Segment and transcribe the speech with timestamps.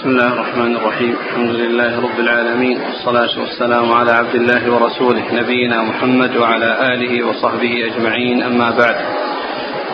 [0.00, 1.16] بسم الله الرحمن الرحيم.
[1.28, 7.72] الحمد لله رب العالمين والصلاة والسلام على عبد الله ورسوله نبينا محمد وعلى آله وصحبه
[7.86, 8.96] أجمعين أما بعد.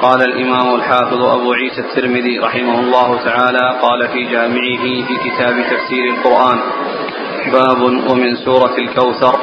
[0.03, 6.05] قال الإمام الحافظ أبو عيسى الترمذي رحمه الله تعالى قال في جامعه في كتاب تفسير
[6.15, 6.59] القرآن
[7.53, 9.35] باب ومن سورة الكوثر.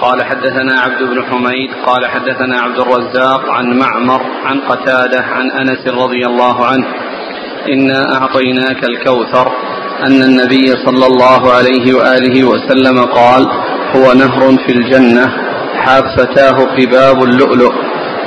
[0.00, 5.86] قال حدثنا عبد بن حميد قال حدثنا عبد الرزاق عن معمر عن قتادة عن أنس
[5.86, 6.86] رضي الله عنه
[7.72, 9.52] إنا أعطيناك الكوثر.
[10.06, 13.46] أن النبي صلى الله عليه وآله وسلم قال
[13.96, 15.26] هو نهر في الجنة
[15.74, 17.72] حافتاه قباب اللؤلؤ.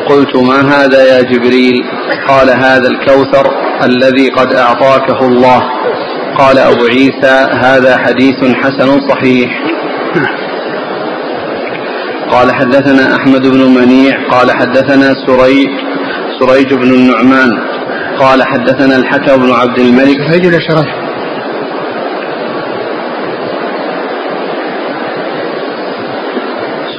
[0.09, 1.83] قلت ما هذا يا جبريل؟
[2.27, 3.51] قال هذا الكوثر
[3.83, 5.61] الذي قد أعطاكه الله.
[6.37, 9.63] قال أبو عيسى هذا حديث حسن صحيح.
[12.31, 15.69] قال حدثنا أحمد بن منيع قال حدثنا سريج
[16.39, 17.51] سريج بن النعمان
[18.19, 20.17] قال حدثنا الحكم بن عبد الملك.
[20.31, 21.00] سريج شريح؟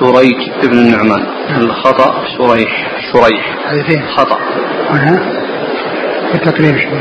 [0.02, 1.26] سريج بن النعمان.
[1.56, 2.24] الخطأ.
[2.38, 3.58] شريح شريح.
[3.86, 4.38] فين؟ خطأ.
[4.90, 5.20] هنا؟
[6.28, 6.98] في التقريب شوي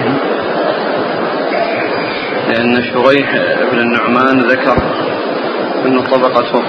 [2.49, 3.31] لأن شريح
[3.72, 4.77] بن النعمان ذكر
[5.85, 6.63] أنه طبقته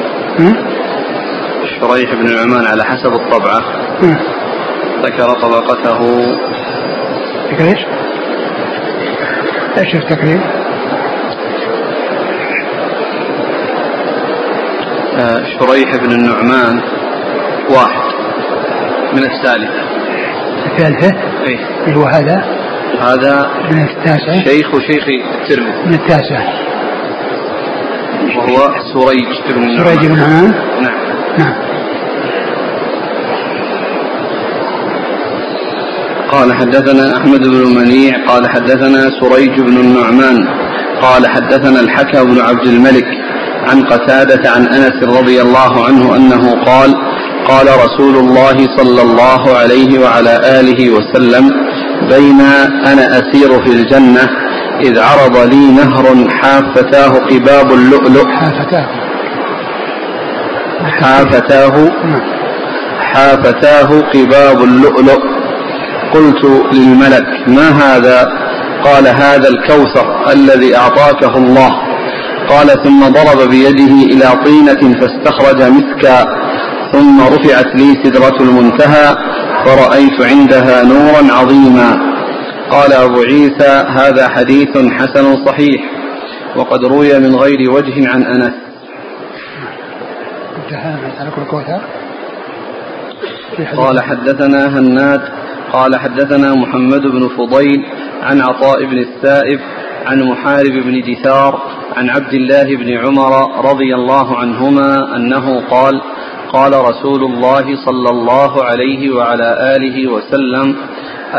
[1.80, 2.14] شريح.
[2.14, 3.62] بن النعمان على حسب الطبعة.
[5.02, 5.98] ذكر طبقته.
[7.50, 7.80] ذكر إيش؟
[9.78, 10.40] إيش التقريب؟
[15.58, 16.80] شريح بن النعمان
[17.70, 18.12] واحد
[19.12, 19.82] من الثالثة.
[20.66, 22.44] الثالثة؟ أي اللي هو هذا؟
[23.00, 25.86] هذا من التاسع؟ شيخ شيخ الترمذي.
[25.86, 26.40] من التاسع.
[28.36, 30.54] وهو سريج بن سريج بن نعم.
[31.38, 31.54] نعم.
[36.32, 40.48] قال حدثنا أحمد بن منيع قال حدثنا سريج بن النعمان
[41.02, 43.06] قال حدثنا الحكم بن عبد الملك
[43.70, 46.94] عن قتادة عن أنس رضي الله عنه أنه قال
[47.48, 51.50] قال رسول الله صلى الله عليه وعلى آله وسلم
[52.08, 52.40] بين
[52.86, 54.28] أنا أسير في الجنة
[54.80, 58.26] إذ عرض لي نهر حافتاه قباب اللؤلؤ.
[58.28, 58.86] حافتاه.
[61.02, 61.90] حافتاه.
[63.00, 65.22] حافتاه قباب اللؤلؤ.
[66.14, 68.28] قلت للملك ما هذا؟
[68.84, 71.91] قال هذا الكوثر الذي أعطاكه الله.
[72.52, 76.24] قال ثم ضرب بيده إلى طينة فاستخرج مسكا
[76.92, 79.16] ثم رفعت لي سدرة المنتهى
[79.64, 82.12] فرأيت عندها نورا عظيما.
[82.70, 85.82] قال أبو عيسى هذا حديث حسن صحيح
[86.56, 88.54] وقد روي من غير وجه عن أنس.
[93.76, 95.20] قال حدثنا هناد
[95.72, 97.86] قال حدثنا محمد بن فضيل
[98.22, 99.60] عن عطاء بن السائب
[100.06, 101.62] عن محارب بن دثار
[101.96, 106.00] عن عبد الله بن عمر رضي الله عنهما أنه قال
[106.52, 110.76] قال رسول الله صلى الله عليه وعلى آله وسلم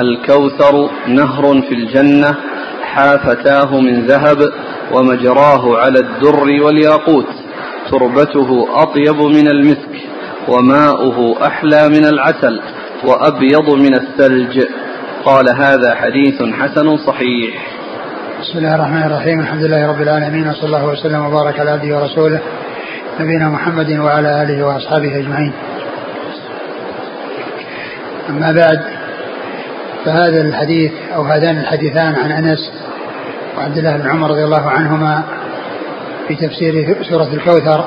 [0.01, 2.35] الكوثر نهر في الجنة
[2.83, 4.37] حافتاه من ذهب
[4.91, 7.27] ومجراه على الدر والياقوت
[7.91, 9.95] تربته أطيب من المسك
[10.47, 12.59] وماؤه أحلى من العسل
[13.05, 14.65] وأبيض من الثلج.
[15.25, 17.67] قال هذا حديث حسن صحيح.
[18.41, 19.39] بسم الله الرحمن الرحيم.
[19.39, 22.39] الحمد لله رب العالمين وصلى الله وسلم وبارك على عبده ورسوله
[23.19, 25.53] نبينا محمد وعلى آله وأصحابه أجمعين.
[28.29, 28.79] أما بعد
[30.05, 32.71] فهذا الحديث أو هذان الحديثان عن أنس
[33.57, 35.23] وعبد الله بن عمر رضي الله عنهما
[36.27, 37.85] في تفسير سورة الكوثر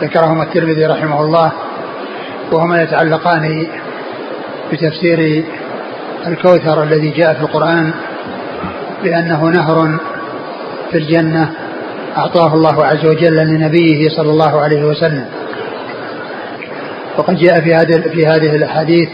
[0.00, 1.52] ذكرهما الترمذي رحمه الله
[2.52, 3.66] وهما يتعلقان
[4.72, 5.44] بتفسير
[6.26, 7.92] الكوثر الذي جاء في القرآن
[9.02, 9.98] بأنه نهر
[10.90, 11.50] في الجنة
[12.16, 15.24] أعطاه الله عز وجل لنبيه صلى الله عليه وسلم.
[17.18, 19.08] وقد جاء في هذه في هذه الأحاديث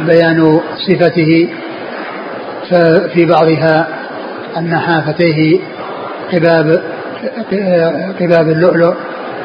[0.00, 1.48] بيان صفته
[2.70, 3.88] ففي بعضها
[4.56, 5.58] أن حافتيه
[6.32, 6.82] قباب
[8.20, 8.94] قباب اللؤلؤ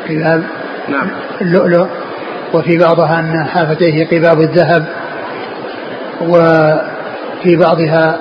[0.09, 0.43] قباب
[0.89, 1.07] نعم.
[1.41, 1.87] اللؤلؤ
[2.53, 4.85] وفي بعضها أن حافتيه قباب الذهب.
[6.21, 8.17] وفي بعضها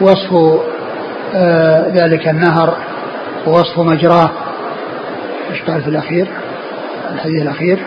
[0.00, 0.60] وصف
[1.34, 2.76] آه ذلك النهر
[3.46, 4.30] ووصف مجراه.
[5.50, 6.26] إيش قال في الأخير؟
[7.14, 7.78] الحديث الأخير.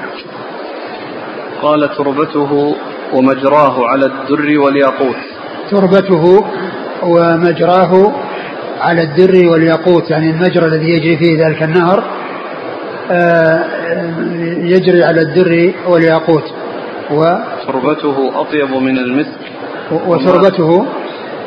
[1.62, 2.76] قال تربته
[3.14, 5.16] ومجراه على الدر والياقوت.
[5.72, 6.46] تربته
[7.04, 8.12] ومجراه
[8.82, 12.04] على الدر والياقوت يعني المجرى الذي يجري فيه ذلك النهر
[13.12, 13.66] آه
[14.58, 16.44] يجري على الدر والياقوت.
[17.12, 17.36] و
[17.68, 19.40] تربته أطيب من المسك.
[19.92, 20.86] وتربته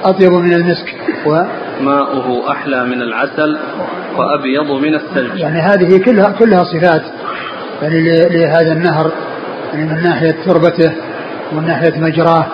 [0.05, 0.95] أطيب من المسك.
[1.27, 1.43] و
[1.81, 3.59] ماؤه أحلى من العسل
[4.17, 5.41] وأبيض من الثلج.
[5.41, 7.03] يعني هذه كلها كلها صفات.
[7.83, 9.11] يعني لهذا النهر.
[9.75, 10.93] يعني من ناحية تربته
[11.53, 12.47] ومن ناحية مجراه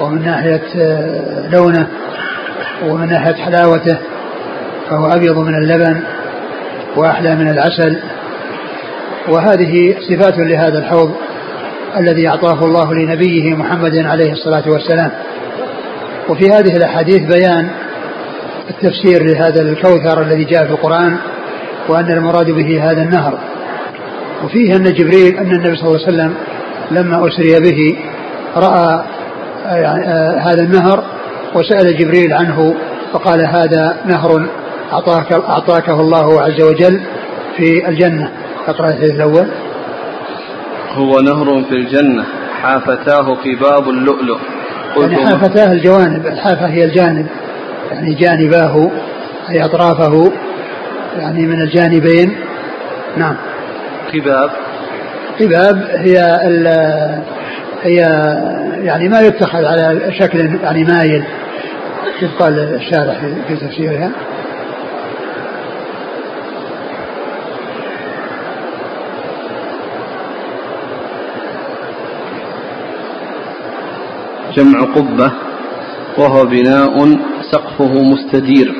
[0.00, 1.86] ومن ناحية آه، لونه
[2.86, 3.98] ومن ناحية حلاوته
[4.90, 6.00] فهو أبيض من اللبن
[6.96, 7.98] وأحلى من العسل.
[9.28, 11.14] وهذه صفات لهذا الحوض.
[11.96, 15.10] الذي أعطاه الله لنبيه محمد عليه الصلاة والسلام.
[16.28, 17.68] وفي هذه الأحاديث بيان
[18.70, 21.16] التفسير لهذا الكوثر الذي جاء في القرآن
[21.88, 23.38] وأن المراد به هذا النهر.
[24.44, 26.34] وفيه أن جبريل أن النبي صلى الله عليه وسلم
[26.90, 27.96] لما أسري به
[28.56, 29.04] رأى
[29.66, 30.04] يعني
[30.40, 31.04] هذا النهر
[31.54, 32.74] وسأل جبريل عنه
[33.12, 34.46] فقال هذا نهر
[34.92, 37.00] أعطاك أعطاكه الله عز وجل
[37.56, 38.30] في الجنة.
[38.68, 39.46] اقرأ الحديث الأول.
[40.94, 42.24] هو نهر في الجنة.
[42.62, 44.38] حافتاه قباب اللؤلؤ.
[44.96, 46.26] يعني حافتاه الجوانب.
[46.26, 47.26] الحافة هي الجانب.
[47.92, 48.90] يعني جانباه
[49.50, 50.32] أي أطرافه
[51.18, 52.36] يعني من الجانبين.
[53.16, 53.36] نعم.
[54.14, 54.50] قباب
[55.40, 56.66] قباب هي ال
[57.82, 57.98] هي
[58.82, 61.24] يعني ما يتخذ على شكل يعني مايل.
[62.20, 64.10] كيف قال الشارح في تفسيرها.
[74.56, 75.32] جمع قبة
[76.18, 77.16] وهو بناء
[77.52, 78.74] سقفه مستدير.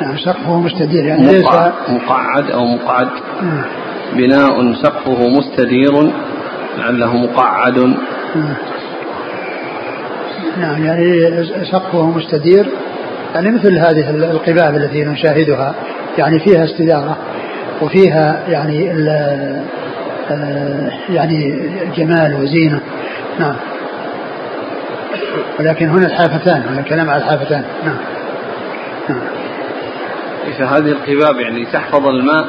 [0.00, 1.44] نعم سقفه مستدير يعني ليس
[1.88, 3.08] مقعد أو مقعد.
[4.12, 6.10] بناء سقفه مستدير
[6.78, 7.78] لعله مقعد.
[10.60, 11.30] نعم يعني
[11.72, 12.66] سقفه مستدير
[13.34, 15.74] يعني مثل هذه القباب التي نشاهدها
[16.18, 17.16] يعني فيها استدارة
[17.82, 18.84] وفيها يعني
[21.10, 22.80] يعني جمال وزينة.
[23.40, 23.56] نعم.
[25.58, 27.64] ولكن هنا الحافتان هنا الكلام على الحافتان.
[27.84, 27.96] نعم.
[29.08, 29.20] نعم.
[30.58, 32.46] فهذه القباب يعني تحفظ الماء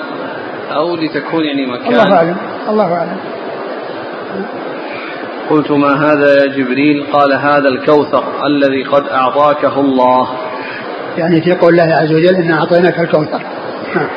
[0.71, 1.93] أو لتكون يعني مكان.
[1.93, 2.37] الله أعلم.
[2.69, 3.17] الله أعلم.
[5.49, 10.27] قلت ما هذا يا جبريل؟ قال هذا الكوثر الذي قد أعطاكه الله.
[11.17, 13.41] يعني في قول الله عز وجل إنا أعطيناك الكوثر.
[13.95, 14.07] نعم.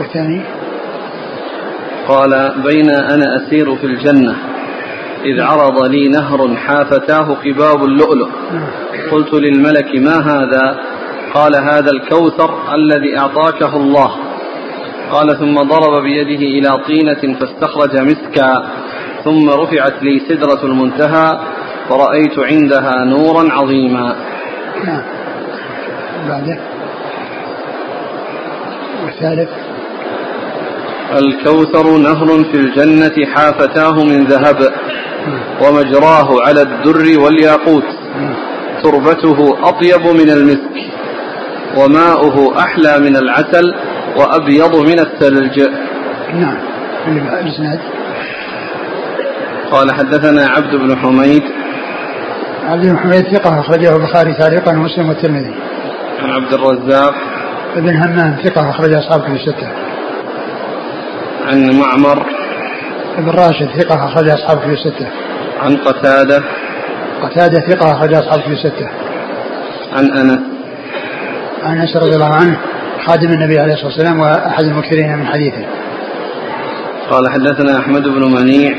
[0.00, 0.42] والثاني؟
[2.08, 4.34] قال بين أنا أسير في الجنة.
[5.24, 8.28] إذ عرض لي نهر حافتاه قباب اللؤلؤ.
[9.12, 10.76] قلت للملك ما هذا؟
[11.34, 14.10] قال هذا الكوثر الذي أعطاكه الله.
[15.12, 18.66] قال ثم ضرب بيده إلى طينة فاستخرج مسكا.
[19.24, 21.38] ثم رفعت لي سدرة المنتهى
[21.90, 24.16] ورأيت عندها نورا عظيما.
[24.84, 25.02] نعم.
[29.04, 29.65] والثالث.
[31.12, 34.72] الكوثر نهر في الجنة حافتاه من ذهب
[35.62, 37.84] ومجراه على الدر والياقوت.
[38.82, 40.76] تربته أطيب من المسك
[41.76, 43.74] وماؤه أحلى من العسل
[44.16, 45.68] وأبيض من الثلج.
[46.34, 46.58] نعم.
[47.42, 47.80] الإسناد.
[49.72, 51.42] قال حدثنا عبد بن حميد.
[52.64, 55.54] عبد بن حميد ثقة أخرجه البخاري تعليقا ومسلم والترمذي.
[56.22, 57.14] عن عبد الرزاق.
[57.76, 59.95] ابن همام ثقة أخرج أصحاب كتب الستة.
[61.46, 62.26] عن معمر
[63.18, 65.08] ابن راشد ثقة أخرج أصحاب كتب الستة.
[65.60, 66.42] عن قتادة
[67.22, 68.88] قتادة ثقة أخرج أصحاب كتب الستة.
[69.92, 70.38] عن أنس
[71.62, 72.58] عن أنس رضي الله عنه
[73.06, 75.66] خادم النبي عليه الصلاة والسلام وأحد المكثرين من حديثه.
[77.10, 78.74] قال حدثنا أحمد بن منيع.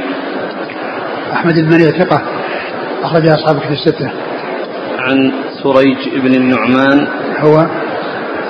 [1.33, 2.21] أحمد بن منيع ثقة
[3.03, 4.11] أخرج أصحاب كتب الستة.
[4.99, 5.31] عن
[5.63, 7.07] سريج بن النعمان.
[7.39, 7.65] هو؟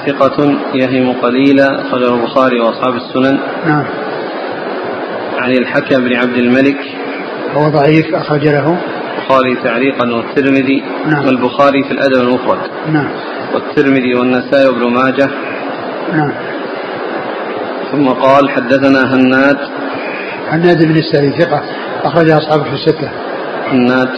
[0.07, 3.39] ثقة يهم قليلا أخرجه البخاري وأصحاب السنن.
[3.67, 4.06] نعم.
[5.37, 6.77] عن الحكم بن عبد الملك.
[7.53, 8.77] هو ضعيف أخرج له
[9.17, 11.25] البخاري تعليقا والترمذي نعم.
[11.25, 12.59] والبخاري في الأدب المفرد.
[12.91, 13.09] نعم.
[13.53, 15.29] والترمذي والنسائي وابن ماجه.
[16.13, 16.31] نعم.
[17.91, 19.57] ثم قال حدثنا هناد.
[20.49, 21.61] هناد بن السري ثقة
[22.03, 23.09] أخرج أصحابه في الستة.
[23.71, 24.09] هناد.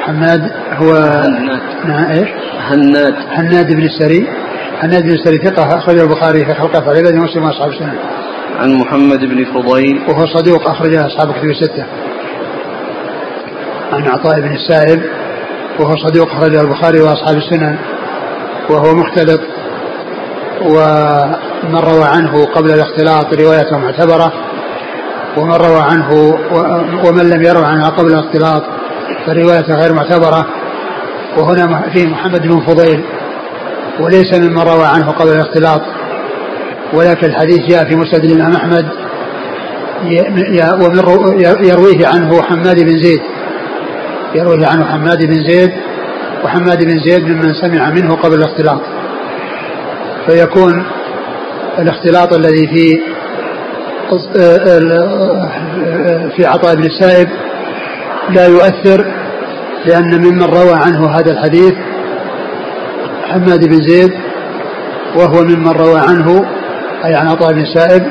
[0.00, 1.62] حماد هو هناد.
[1.84, 2.28] نعم إيش؟
[2.60, 3.14] هناد.
[3.30, 4.26] هناد بن السري.
[4.80, 7.94] هناد بن السري ثقة أخرج البخاري في خلق أفعال عباده ومسلم وأصحاب السنة.
[8.62, 10.02] عن محمد بن فضيل.
[10.08, 11.84] وهو صدوق أخرج أصحاب كتب الستة.
[13.92, 15.02] عن عطاء بن السائب
[15.80, 17.78] وهو صدوق أخرج البخاري وأصحاب السنن
[18.70, 19.40] وهو مختلط
[20.62, 24.32] ومن روى عنه قبل الاختلاط روايته معتبرة
[25.36, 26.14] ومن روى عنه
[27.06, 28.62] ومن لم يروى عنه قبل الاختلاط
[29.26, 30.46] فروايته غير معتبرة
[31.36, 33.04] وهنا في محمد بن فضيل
[34.00, 35.80] وليس ممن روى عنه قبل الاختلاط
[36.94, 38.86] ولكن الحديث جاء في مسند الإمام أحمد
[40.82, 40.98] ومن
[41.66, 43.20] يرويه عنه حماد بن زيد
[44.34, 45.72] يرويه عنه حماد بن زيد
[46.44, 48.80] وحماد بن زيد ممن سمع منه قبل الاختلاط.
[50.26, 50.84] فيكون
[51.78, 53.00] الاختلاط الذي في
[56.36, 57.28] في عطاء بن السائب
[58.30, 59.06] لا يؤثر
[59.86, 61.74] لأن ممن روى عنه هذا الحديث
[63.22, 64.12] حماد بن زيد
[65.16, 66.44] وهو ممن روى عنه
[67.04, 68.02] أي عن عطاء بن السائب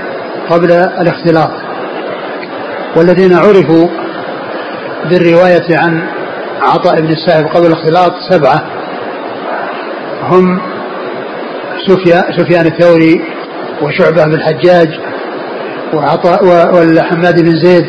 [0.49, 1.51] قبل الاختلاط.
[2.95, 3.87] والذين عرفوا
[5.09, 6.01] بالرواية عن
[6.61, 8.61] عطاء بن السائب قبل الاختلاط سبعة.
[10.23, 10.61] هم
[12.37, 13.21] سفيان الثوري
[13.81, 14.99] وشعبة بن الحجاج
[15.93, 17.85] وعطاء وحماد بن زيد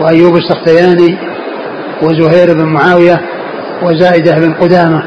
[0.00, 1.18] وأيوب السختياني
[2.02, 3.20] وزهير بن معاوية
[3.82, 5.02] وزائدة بن قدامة.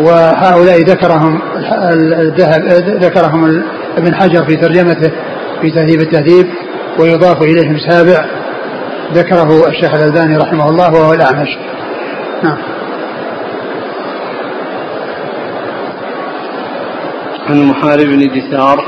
[0.00, 1.40] وهؤلاء ذكرهم
[2.20, 2.64] الذهب
[3.04, 3.62] ذكرهم
[3.96, 5.12] ابن حجر في ترجمته
[5.60, 6.46] في تهذيب التهذيب
[6.98, 8.24] ويضاف إليهم سابع
[9.14, 11.48] ذكره الشيخ الألباني رحمه الله وهو الأعمش.
[12.44, 12.56] نعم.
[17.48, 18.84] عن محارب بن دثار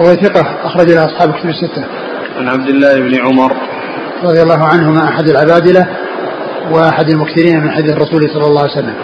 [0.00, 1.84] وهو ثقة أخرج له أصحاب كتب الستة.
[2.38, 3.52] عن عبد الله بن عمر.
[4.22, 5.86] رضي الله عنهما أحد العبادلة
[6.70, 8.94] وأحد المكثرين من حديث الرسول صلى الله عليه وسلم.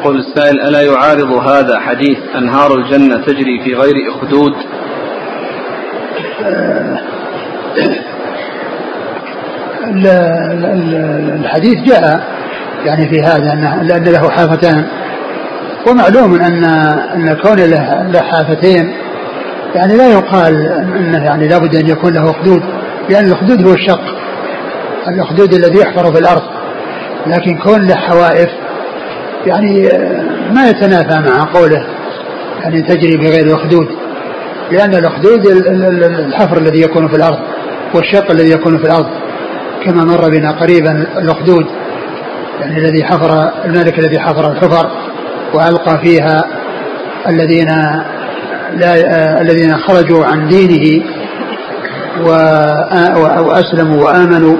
[0.00, 4.52] يقول السائل ألا يعارض هذا حديث أنهار الجنة تجري في غير أخدود؟
[11.44, 12.20] الحديث جاء
[12.84, 14.84] يعني في هذا أن له حافتان.
[15.90, 16.64] ومعلوم أن
[17.14, 17.58] أن كون
[18.12, 18.94] له حافتين
[19.74, 22.62] يعني لا يقال أنه يعني لابد أن يكون له أخدود
[23.10, 24.00] لأن الأخدود هو الشق.
[25.08, 26.42] الأخدود الذي يحفر في الأرض.
[27.26, 28.50] لكن كون له حوائف
[29.48, 29.88] يعني
[30.54, 31.86] ما يتنافى مع قوله
[32.62, 33.88] يعني تجري بغير أخدود
[34.72, 35.46] لأن الأخدود
[36.26, 37.38] الحفر الذي يكون في الأرض
[37.94, 39.06] والشق الذي يكون في الأرض
[39.84, 41.66] كما مر بنا قريبا الأخدود
[42.60, 44.90] يعني الذي حفر الملك الذي حفر الحفر
[45.54, 46.44] وألقى فيها
[47.28, 47.68] الذين
[48.76, 48.94] لا
[49.40, 51.04] الذين خرجوا عن دينه
[53.16, 54.56] وأسلموا وآمنوا.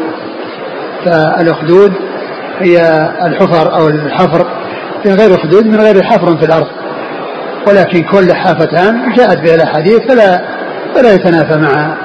[1.05, 1.93] فالأخدود
[2.59, 2.81] هي
[3.23, 4.47] الحفر أو الحفر
[5.07, 6.67] من غير أخدود من غير حفر في الأرض.
[7.69, 10.41] ولكن كل حافتان جاءت بها الأحاديث فلا
[10.95, 11.97] فلا يتنافى مع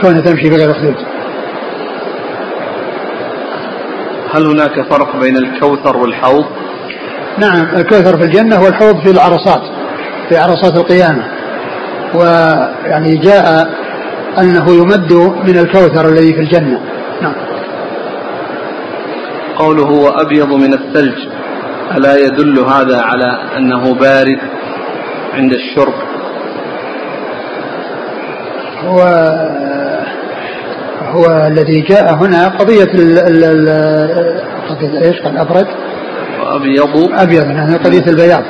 [0.00, 0.94] كونها تمشي بغير أخدود
[4.34, 6.44] هل هناك فرق بين الكوثر والحوض؟
[7.38, 9.62] نعم الكوثر في الجنة والحوض في العرصات
[10.28, 11.22] في عرصات القيامة.
[12.14, 13.70] ويعني جاء
[14.38, 15.12] أنه يمد
[15.48, 16.80] من الكوثر الذي في الجنة.
[17.22, 17.34] نعم.
[19.56, 21.39] قوله وأبيض من الثلج.
[21.96, 24.38] ألا يدل هذا على أنه بارد
[25.34, 25.94] عند الشرب؟
[28.84, 29.00] هو
[31.08, 33.68] هو الذي جاء هنا قضية ال ال
[34.68, 35.66] قضية إيش؟ قال أبرد.
[36.40, 37.12] وأبيض.
[37.12, 38.44] أبيض يعني قضية البياض.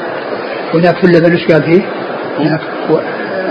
[0.75, 1.83] هناك في اللبن إيش قال فيه؟
[2.39, 2.61] هناك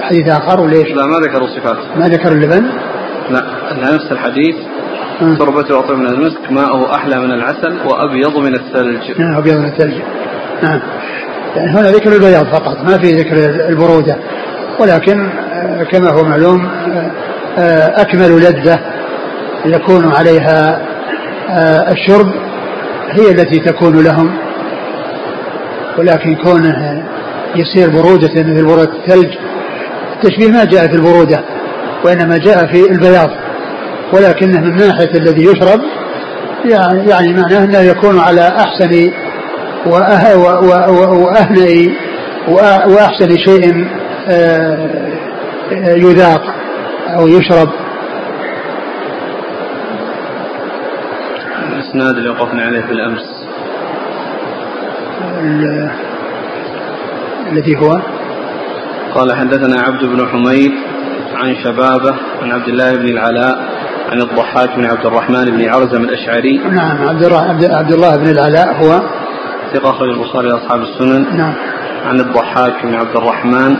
[0.01, 2.69] حديث آخر وليش؟ لا ما ذكروا صفات ما ذكر اللبن؟
[3.29, 3.43] لا
[3.95, 4.55] نفس الحديث.
[5.19, 9.19] تربته أطيب من المسك ماءه أحلى من العسل وأبيض من الثلج.
[9.19, 10.01] نعم أبيض من الثلج.
[10.63, 10.79] نعم.
[11.55, 13.35] يعني هنا ذكر البياض فقط ما في ذكر
[13.69, 14.17] البرودة.
[14.79, 15.29] ولكن
[15.91, 16.69] كما هو معلوم
[17.97, 18.79] أكمل لذة
[19.65, 20.81] يكون عليها
[21.91, 22.27] الشرب
[23.11, 24.37] هي التي تكون لهم.
[25.97, 27.03] ولكن كونه
[27.55, 29.37] يصير برودة مثل برودة الثلج
[30.15, 31.43] التشبيه ما جاء في البرودة
[32.05, 33.29] وإنما جاء في البياض.
[34.13, 35.81] ولكنه من ناحية الذي يشرب
[36.65, 39.11] يعني, يعني معناه أنه يكون على أحسن
[41.11, 41.89] وأهنئ
[42.87, 43.87] وأحسن شيء
[44.27, 45.15] آه،
[45.95, 46.41] يذاق
[47.07, 47.69] أو يشرب.
[51.73, 53.39] الإسناد اللي وقفنا عليه في الأمس.
[57.51, 58.01] الذي هو؟
[59.15, 60.71] قال حدثنا عبد بن حميد
[61.33, 63.78] عن شبابه عن عبد الله بن العلاء
[64.11, 66.57] عن الضحاك بن عبد الرحمن بن عرزم الأشعري.
[66.57, 67.23] نعم عبد
[67.71, 69.01] عبد الله بن العلاء هو.
[69.73, 71.37] ثقة أخرج البخاري أصحاب السنن.
[71.37, 71.53] نعم.
[72.05, 73.77] عن الضحاك بن عبد الرحمن.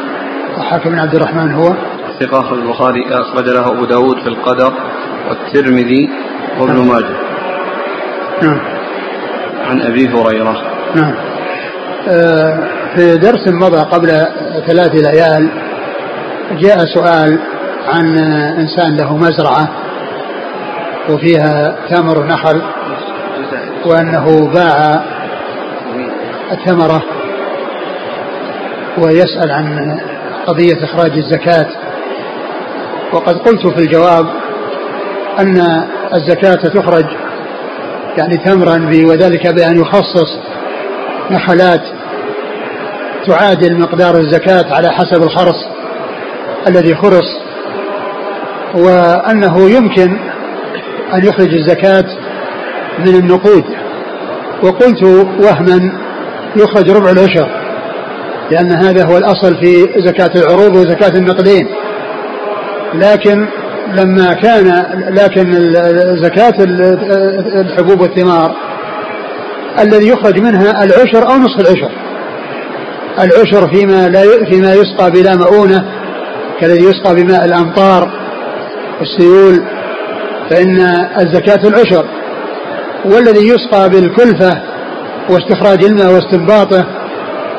[0.52, 1.74] الضحاك بن عبد الرحمن هو.
[2.20, 4.74] ثقة أخرج البخاري أخرج له أبو داود في القدر
[5.30, 6.10] والترمذي
[6.60, 6.88] وابن نعم.
[6.88, 7.16] ماجه.
[8.42, 8.60] نعم.
[9.66, 10.62] عن أبي هريرة.
[10.96, 11.14] نعم.
[12.08, 14.08] آه في درس مضى قبل
[14.68, 15.50] ثلاث ليال
[16.60, 17.40] جاء سؤال
[17.88, 18.18] عن
[18.60, 19.70] إنسان له مزرعة.
[21.10, 22.62] وفيها تمر نخل
[23.86, 25.04] وأنه باع
[26.52, 27.04] الثمرة
[28.98, 30.00] ويسأل عن
[30.48, 31.68] قضية إخراج الزكاة.
[33.14, 34.26] وقد قلت في الجواب
[35.40, 37.06] أن الزكاة تخرج
[38.18, 40.38] يعني تمرا وذلك بأن يخصص
[41.32, 41.82] نخلات
[43.28, 45.66] تعادل مقدار الزكاة على حسب الخرص
[46.68, 47.38] الذي خرص
[48.76, 50.18] وأنه يمكن
[51.14, 52.06] أن يخرج الزكاة
[53.00, 53.64] من النقود.
[54.64, 55.04] وقلت
[55.44, 55.92] وهما
[56.56, 57.50] يخرج ربع العشر
[58.52, 61.68] لأن هذا هو الأصل في زكاة العروض وزكاة النقدين.
[62.94, 63.48] لكن
[63.96, 65.52] لما كان لكن
[66.24, 66.54] زكاة
[67.62, 68.56] الحبوب والثمار
[69.80, 71.92] الذي يخرج منها العشر أو نصف العشر.
[73.20, 75.86] العشر فيما لا فيما يسقى بلا مؤونة
[76.60, 78.12] كالذي يسقى بماء الأمطار
[79.00, 79.64] والسيول
[80.50, 80.80] فإن
[81.22, 82.06] الزكاة العشر
[83.06, 84.62] والذي يسقى بالكلفة
[85.30, 86.86] واستخراج الماء واستنباطه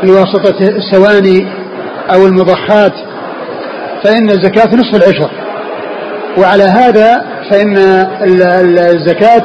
[0.02, 1.48] بواسطة السواني
[2.14, 2.92] أو المضخات
[4.04, 5.30] فإن الزكاة نصف العشر.
[6.38, 7.76] وعلى هذا فإن
[8.78, 9.42] الزكاة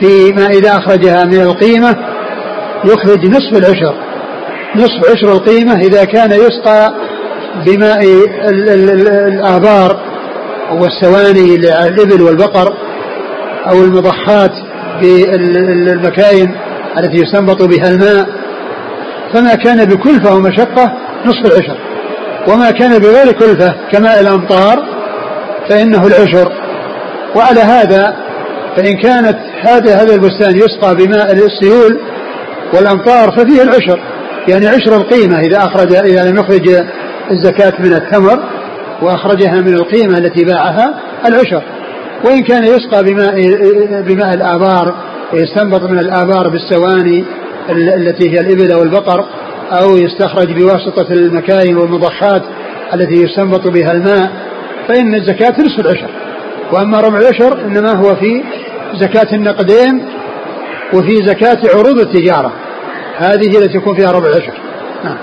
[0.00, 1.96] فيما إذا أخرجها من القيمة
[2.84, 3.94] يخرج نصف العشر.
[4.76, 6.94] نصف عشر القيمة إذا كان يسقى
[7.66, 8.04] بماء
[9.28, 10.07] الآبار
[10.72, 12.76] والسواني للإبل والبقر
[13.70, 14.52] أو المضخات
[15.00, 16.54] بالمكاين
[16.98, 18.28] التي يستنبط بها الماء.
[19.32, 20.92] فما كان بكلفة ومشقة
[21.26, 21.78] نصف العشر.
[22.48, 24.84] وما كان بغير كلفة كماء الأمطار
[25.68, 26.52] فإنه العشر.
[27.36, 28.16] وعلى هذا
[28.76, 32.00] فإن كانت هذا هذا البستان يسقى بماء السيول
[32.74, 34.00] والأمطار ففيه العشر.
[34.48, 36.84] يعني عشر القيمة إذا أخرج إذا لم يخرج
[37.30, 38.57] الزكاة من التمر.
[39.02, 41.62] وأخرجها من القيمة التي باعها العشر.
[42.24, 43.34] وإن كان يسقى بماء
[44.02, 44.94] بماء الآبار
[45.32, 47.24] يستنبط من الآبار بالسواني
[47.70, 49.24] التي هي الإبل أو البقر
[49.72, 52.42] أو يستخرج بواسطة المكاين والمضخات
[52.94, 54.30] التي يستنبط بها الماء
[54.88, 56.10] فإن الزكاة نصف العشر.
[56.72, 58.44] وأما ربع العشر إنما هو في
[58.94, 60.04] زكاة النقدين
[60.94, 62.52] وفي زكاة عروض التجارة.
[63.18, 64.52] هذه التي يكون فيها ربع العشر
[65.04, 65.16] نعم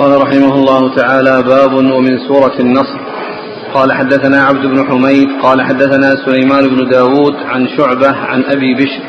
[0.00, 2.98] قال رحمه الله تعالى باب ومن سورة النصر.
[3.74, 9.02] قال حدثنا عبد بن حميد قال حدثنا سليمان بن داود عن شعبة عن أبي بشر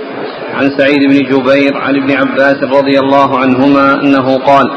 [0.54, 4.72] عن سعيد بن جبير عن ابن عباس رضي الله عنهما أنه قال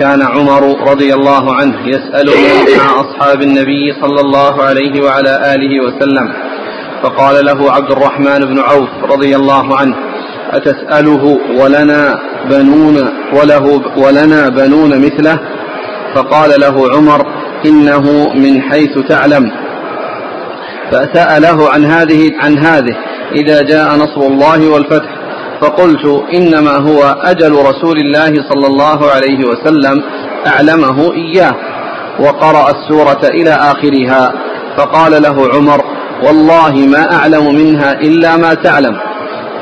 [0.00, 2.32] كان عمر رضي الله عنه يسأله
[2.78, 6.32] مع أصحاب النبي صلى الله عليه وعلى آله وسلم
[7.02, 9.96] فقال له عبد الرحمن بن عوف رضي الله عنه
[10.50, 12.18] أتسأله ولنا
[12.50, 15.38] بنون وله ولنا بنون مثله؟
[16.14, 17.26] فقال له عمر
[17.66, 19.50] إنه من حيث تعلم.
[20.90, 22.96] فسأله عن هذه عن هذه
[23.34, 25.16] إذا جاء نصر الله والفتح.
[25.60, 30.02] فقلت إنما هو أجل رسول الله صلى الله عليه وسلم
[30.46, 31.54] أعلمه إياه
[32.20, 34.32] وقرأ السورة إلى آخرها.
[34.78, 35.80] فقال له عمر
[36.26, 38.96] والله ما أعلم منها إلا ما تعلم.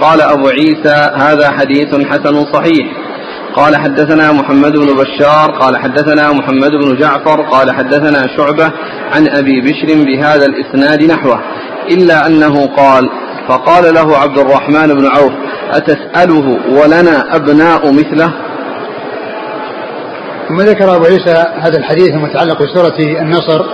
[0.01, 2.87] قال أبو عيسى هذا حديث حسن صحيح.
[3.57, 8.73] قال حدثنا محمد بن بشار قال حدثنا محمد بن جعفر قال حدثنا شعبة
[9.13, 11.41] عن أبي بشر بهذا الإسناد نحوه.
[11.91, 13.09] إلا أنه قال
[13.49, 15.33] فقال له عبد الرحمن بن عوف
[15.71, 18.33] أتسأله ولنا أبناء مثله؟
[20.49, 23.65] ثم ذكر أبو عيسى هذا الحديث المتعلق بسورة النصر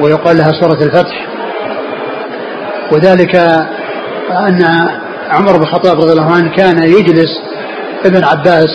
[0.00, 1.26] ويقال لها سورة الفتح.
[2.92, 3.36] وذلك
[4.30, 4.64] أن
[5.30, 7.30] عمر بن الخطاب رضي الله عنه كان يجلس
[8.04, 8.68] ابن عباس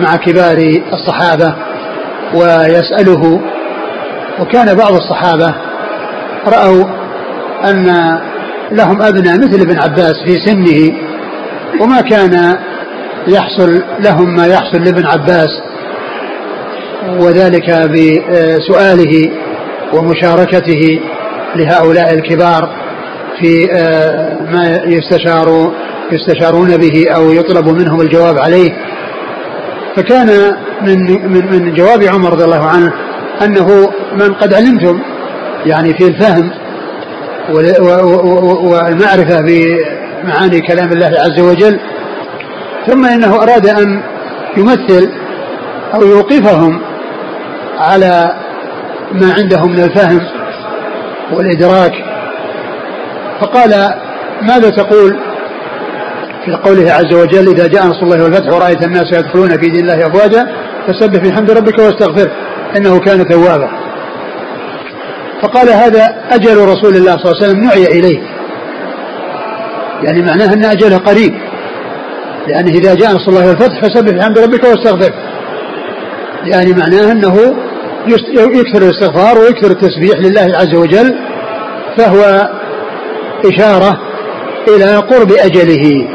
[0.00, 1.54] مع كبار الصحابة
[2.34, 3.40] ويسأله
[4.40, 5.54] وكان بعض الصحابة
[6.46, 6.84] رأوا
[7.64, 7.86] أن
[8.72, 10.92] لهم أبناء مثل ابن عباس في سنه
[11.80, 12.58] وما كان
[13.28, 15.48] يحصل لهم ما يحصل لابن عباس
[17.08, 19.30] وذلك بسؤاله
[19.94, 21.00] ومشاركته
[21.56, 22.87] لهؤلاء الكبار.
[23.40, 25.72] في آه، ما يستشار
[26.12, 28.70] يستشارون به أو يطلب منهم الجواب عليه.
[29.96, 30.98] فكان من
[31.32, 32.92] من من جواب عمر رضي الله عنه
[33.42, 35.00] أنه من قد علمتم
[35.66, 36.50] يعني في الفهم
[38.60, 41.80] والمعرفة بمعاني كلام الله عز وجل
[42.86, 44.02] ثم إنه أراد أن
[44.56, 45.10] يمثل
[45.94, 46.80] أو يوقفهم
[47.78, 48.36] على
[49.12, 50.20] ما عندهم من الفهم
[51.32, 52.07] والإدراك
[53.40, 53.94] فقال
[54.42, 55.18] ماذا تقول؟
[56.44, 60.06] في قوله عز وجل إذا جاء نصر الله والفتح ورأيت الناس يدخلون في دين الله
[60.06, 60.46] أفواجا
[60.86, 62.32] فسبح بحمد ربك واستغفره
[62.76, 63.70] إنه كان توابا.
[65.42, 68.18] فقال هذا أجل رسول الله صلى الله عليه وسلم نعي إليه.
[70.02, 71.34] يعني معناه أن أجله قريب
[72.48, 75.12] لأنه إذا جاء نصر الله والفتح فسبح بحمد ربك واستغفر
[76.44, 77.54] يعني معناه أنه
[78.36, 81.14] يكثر الاستغفار ويكثر التسبيح لله عز وجل
[81.96, 82.48] فهو
[83.44, 83.98] إشارة
[84.68, 86.08] إلى قرب أجله.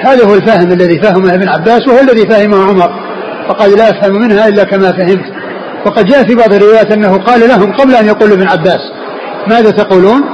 [0.00, 2.90] هذا هو الفهم الذي فهمه ابن عباس وهو الذي فهمه عمر
[3.48, 5.24] فقال لا أفهم منها إلا كما فهمت.
[5.86, 8.80] وقد جاء في بعض الروايات أنه قال لهم قبل أن يقول ابن عباس
[9.46, 10.24] ماذا تقولون؟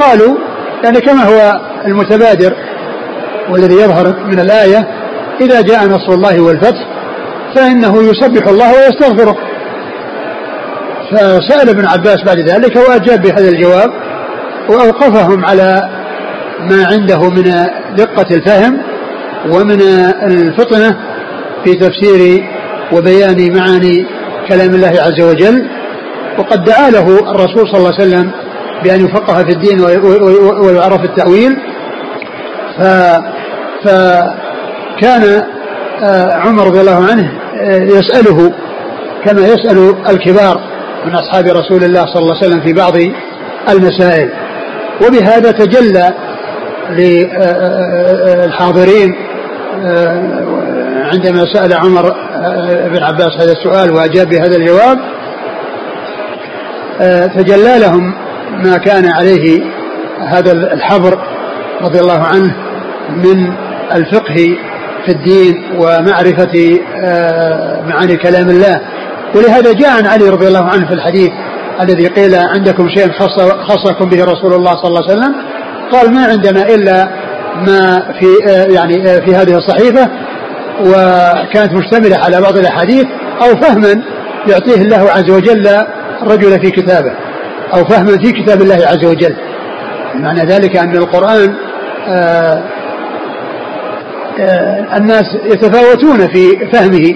[0.00, 0.36] قالوا
[0.84, 2.52] يعني كما هو المتبادر
[3.50, 4.88] والذي يظهر من الآية
[5.40, 6.86] إذا جاء نصر الله والفتح
[7.54, 9.36] فإنه يسبح الله ويستغفره.
[11.10, 13.90] فسأل ابن عباس بعد ذلك وأجاب بهذا الجواب
[14.68, 15.88] وأوقفهم على
[16.60, 17.44] ما عنده من
[17.96, 18.78] دقة الفهم
[19.50, 19.80] ومن
[20.22, 20.96] الفطنة
[21.64, 22.44] في تفسير
[22.92, 24.06] وبيان معاني
[24.48, 25.68] كلام الله عز وجل.
[26.38, 28.30] وقد دعا له الرسول صلى الله عليه وسلم
[28.84, 29.80] بأن يفقه في الدين
[30.60, 31.56] ويعرف التأويل.
[32.78, 32.82] ف
[33.84, 35.42] فكان
[36.02, 38.52] آه، عمر رضي الله عنه آه، يسأله
[39.24, 40.60] كما يسأل الكبار
[41.06, 42.92] من أصحاب رسول الله صلى الله عليه وسلم في بعض
[43.68, 44.30] المسائل.
[45.06, 46.14] وبهذا تجلى
[48.40, 49.14] للحاضرين
[49.84, 50.22] آه،
[51.12, 52.14] عندما سأل عمر
[52.88, 54.98] بن عباس هذا السؤال وأجاب بهذا الجواب
[57.36, 58.14] تجلى لهم
[58.64, 59.62] ما كان عليه
[60.20, 61.18] هذا الحبر
[61.82, 62.54] رضي الله عنه
[63.16, 63.52] من
[63.94, 64.56] الفقه
[65.06, 68.80] في الدين ومعرفة آه، معاني كلام الله.
[69.34, 71.30] ولهذا جاء عن علي رضي الله عنه في الحديث
[71.80, 75.34] الذي قيل عندكم شيء خص خصكم به رسول الله صلى الله عليه وسلم؟
[75.92, 77.08] قال ما عندنا إلا
[77.66, 80.08] ما في آه، يعني آه، في هذه الصحيفة
[80.80, 83.04] وكانت مشتملة على بعض الأحاديث
[83.42, 84.02] أو فهما
[84.48, 85.66] يعطيه الله عز وجل
[86.22, 87.12] الرجل في كتابه
[87.74, 89.36] أو فهما في كتاب الله عز وجل.
[90.14, 91.54] معنى ذلك أن القرآن
[92.08, 92.62] آآ
[94.40, 97.14] آآ الناس يتفاوتون في فهمه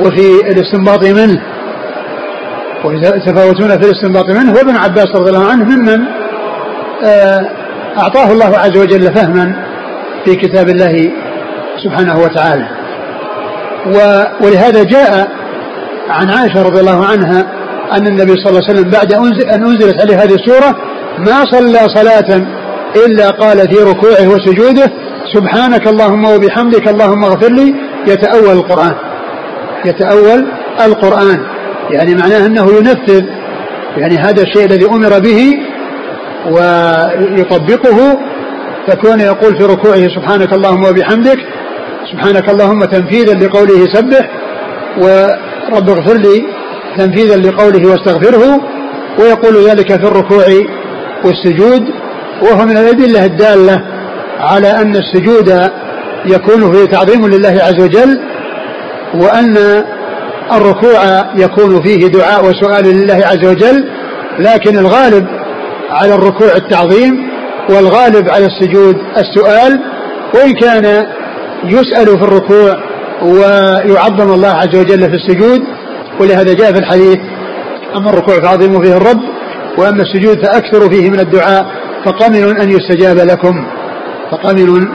[0.00, 1.42] وفي الاستنباط منه.
[2.84, 6.00] ويتفاوتون في الاستنباط منه وابن عباس رضي الله عنه ممن
[7.98, 9.56] أعطاه الله عز وجل فهما
[10.24, 11.10] في كتاب الله
[11.84, 12.68] سبحانه وتعالى.
[14.40, 15.28] ولهذا جاء
[16.08, 17.46] عن عائشة رضي الله عنها
[17.92, 20.76] أن النبي صلى الله عليه وسلم بعد أن أنزلت عليه هذه السورة
[21.18, 22.46] ما صلى صلاة
[23.06, 24.92] إلا قال في ركوعه وسجوده
[25.34, 27.74] سبحانك اللهم وبحمدك اللهم اغفر لي.
[28.06, 28.94] يتأول القرآن.
[29.84, 30.46] يتأول
[30.86, 31.46] القرآن.
[31.90, 33.24] يعني معناه أنه ينفذ
[33.96, 35.58] يعني هذا الشيء الذي أمر به
[36.50, 38.18] ويطبقه
[38.88, 41.38] فكون يقول في ركوعه سبحانك اللهم وبحمدك
[42.12, 44.30] سبحانك اللهم تنفيذا لقوله سبح
[44.98, 46.46] ورب اغفر لي
[46.98, 48.60] تنفيذا لقوله واستغفره
[49.18, 50.44] ويقول ذلك في الركوع
[51.24, 51.82] والسجود
[52.42, 53.82] وهو من الأدلة الدالة
[54.40, 55.70] على أن السجود
[56.26, 58.20] يكون فيه تعظيم لله عز وجل
[59.14, 59.84] وأن
[60.52, 61.00] الركوع
[61.36, 63.84] يكون فيه دعاء وسؤال لله عز وجل
[64.38, 65.26] لكن الغالب
[65.90, 67.28] على الركوع التعظيم
[67.70, 69.80] والغالب على السجود السؤال
[70.34, 71.06] وإن كان
[71.64, 72.76] يسأل في الركوع
[73.22, 75.60] ويعظم الله عز وجل في السجود
[76.20, 77.18] ولهذا جاء في الحديث
[77.96, 79.20] أما الركوع فعظموا فيه الرب
[79.78, 81.66] وأما السجود فأكثروا فيه من الدعاء
[82.04, 83.66] فقمن أن يستجاب لكم
[84.30, 84.88] فقمن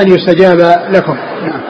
[0.00, 0.58] أن يستجاب
[0.90, 1.16] لكم.
[1.42, 1.60] نعم.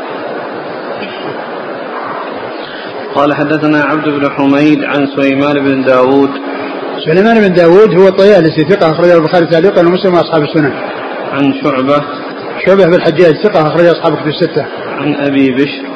[3.14, 6.30] قال حدثنا عبد بن حميد عن سليمان بن داود
[7.06, 10.72] سليمان بن داود هو الطيالسي ثقة أخرجه البخاري تعليقا ومسلم وأصحاب السنن
[11.32, 12.04] عن شعبة
[12.66, 14.66] شعبة بن الحجاج ثقة أخرج أصحاب كتب الستة
[14.98, 15.94] عن أبي بشر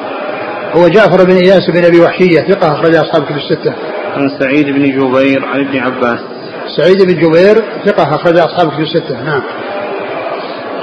[0.75, 3.73] هو جعفر بن إياس بن أبي وحشية ثقة أخرج أصحاب كتب الستة.
[4.15, 6.19] عن سعيد بن جبير عن ابن عباس.
[6.77, 9.41] سعيد بن جبير ثقة أخرج أصحاب كتب الستة نعم.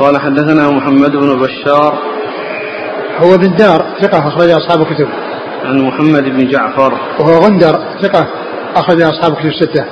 [0.01, 1.99] قال حدثنا محمد بن بشار
[3.19, 5.09] هو بن دار ثقة أخرج أصحاب الكتب.
[5.65, 6.93] عن محمد بن جعفر.
[7.19, 8.27] وهو غندر ثقة
[8.77, 9.85] أخرج أصحاب كتب الستة.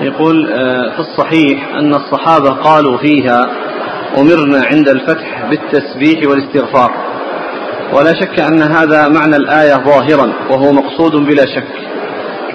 [0.00, 3.50] يقول آه، في الصحيح أن الصحابة قالوا فيها
[4.18, 6.90] أمرنا عند الفتح بالتسبيح والاستغفار.
[7.92, 11.88] ولا شك أن هذا معنى الآية ظاهرا وهو مقصود بلا شك.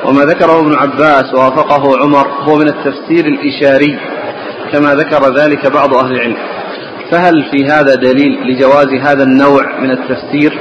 [0.06, 4.00] وما ذكره ابن عباس ووافقه عمر هو من التفسير الإشاري
[4.72, 6.38] كما ذكر ذلك بعض أهل العلم.
[7.14, 10.60] فهل في هذا دليل لجواز هذا النوع من التفسير؟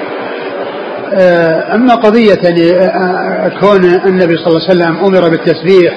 [1.14, 5.92] آه، أما قضية آه، كون النبي صلى الله عليه وسلم أمر بالتسبيح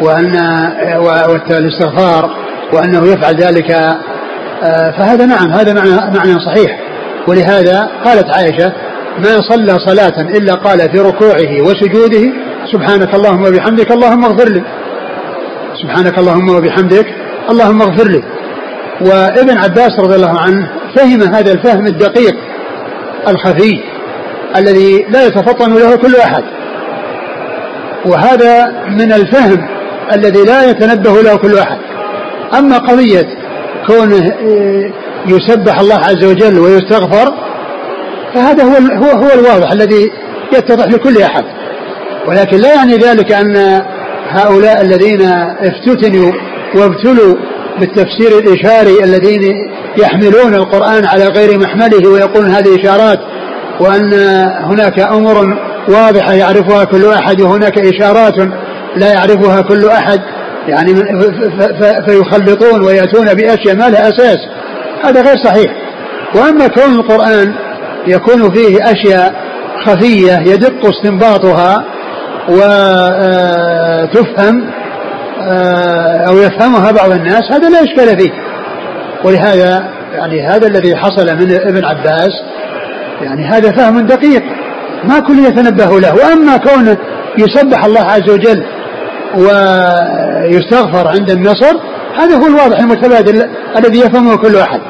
[0.00, 2.30] وأن آه، والاستغفار
[2.72, 3.70] وأنه يفعل ذلك
[4.62, 6.80] آه، فهذا نعم هذا معنى, معنى صحيح.
[7.28, 8.72] ولهذا قالت عائشة
[9.18, 12.32] ما صلى صلاة إلا قال في ركوعه وسجوده
[12.72, 14.62] سبحانك اللهم وبحمدك اللهم اغفر لي.
[15.82, 17.06] سبحانك اللهم وبحمدك
[17.50, 18.39] اللهم اغفر لي.
[19.00, 22.36] وابن عباس رضي الله عنه فهم هذا الفهم الدقيق
[23.28, 23.82] الخفي
[24.56, 26.44] الذي لا يتفطن له كل أحد.
[28.06, 29.68] وهذا من الفهم
[30.12, 31.78] الذي لا يتنبه له كل أحد.
[32.58, 33.26] أما قضية
[33.86, 34.34] كونه
[35.26, 37.34] يسبح الله عز وجل ويستغفر
[38.34, 40.10] فهذا هو هو هو الواضح الذي
[40.52, 41.44] يتضح لكل أحد.
[42.26, 43.82] ولكن لا يعني ذلك أن
[44.28, 45.22] هؤلاء الذين
[45.60, 46.32] افتتنوا
[46.74, 47.34] وابتلوا
[47.80, 49.54] بالتفسير الإشاري الذين
[49.98, 53.18] يحملون القرآن على غير محمله ويقولون هذه إشارات
[53.80, 54.14] وأن
[54.64, 55.56] هناك امور
[55.88, 58.34] واضحه يعرفها كل أحد وهناك إشارات
[58.96, 60.20] لا يعرفها كل أحد
[60.68, 60.94] يعني
[62.06, 64.38] فيخلطون ويأتون بأشياء ما لها أساس.
[65.04, 65.72] هذا غير صحيح.
[66.34, 67.54] وأما كون القرآن
[68.06, 69.34] يكون فيه أشياء
[69.84, 71.84] خفية يدق استنباطها
[74.08, 74.70] وتفهم
[75.40, 78.30] آه، أو يفهمها بعض الناس هذا لا إشكال فيه.
[79.24, 82.30] ولهذا يعني هذا الذي حصل من ابن عباس
[83.22, 84.42] يعني هذا فهم دقيق.
[85.04, 86.14] ما كل يتنبه له.
[86.14, 86.96] وأما كونه
[87.38, 88.64] يسبح الله عز وجل
[89.36, 91.76] ويستغفر عند النصر
[92.18, 93.48] هذا هو الواضح المتبادل
[93.78, 94.80] الذي يفهمه كل أحد.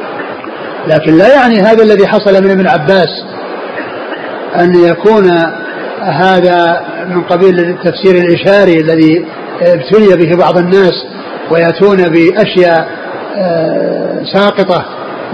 [0.87, 3.09] لكن لا يعني هذا الذي حصل من ابن عباس
[4.59, 5.31] أن يكون
[6.03, 9.25] هذا من قبيل التفسير الإشاري الذي
[9.63, 10.93] ابتلي به بعض الناس
[11.51, 12.89] ويأتون بأشياء
[13.37, 14.85] آه، ساقطة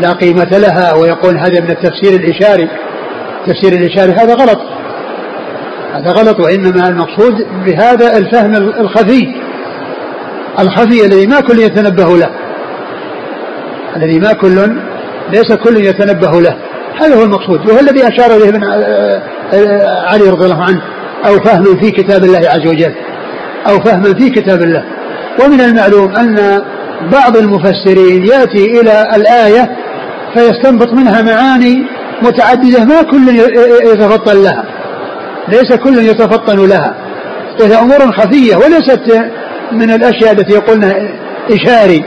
[0.00, 2.68] لا قيمة لها ويقول هذا من التفسير الإشاري.
[3.40, 4.58] التفسير الإشاري هذا غلط.
[5.94, 9.34] هذا غلط وإنما المقصود بهذا الفهم الخفي.
[10.58, 12.30] الخفي الذي ما كل يتنبه له.
[13.96, 14.76] الذي ما كل
[15.30, 16.56] ليس كل يتنبه له.
[17.00, 20.82] هذا هو المقصود وهو الذي أشار إليه ابن آه، آه، علي رضي الله عنه
[21.26, 22.94] أو فهم في كتاب الله عز وجل.
[23.68, 24.84] أو فهم في كتاب الله.
[25.44, 26.62] ومن المعلوم أن
[27.12, 29.76] بعض المفسرين يأتي إلى الآية
[30.34, 31.86] فيستنبط منها معاني
[32.22, 33.28] متعددة ما كل
[33.92, 34.64] يتفطن لها.
[35.48, 36.94] ليس كل يتفطن لها.
[37.60, 39.30] وهي أمور خفية وليست
[39.72, 41.08] من الأشياء التي يقولنا
[41.50, 42.04] إشاري.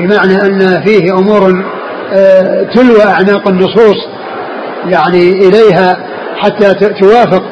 [0.00, 1.64] بمعنى أن فيه أمور
[2.12, 3.96] آه، تلوى أعناق النصوص
[4.88, 5.96] يعني إليها
[6.36, 7.42] حتى توافق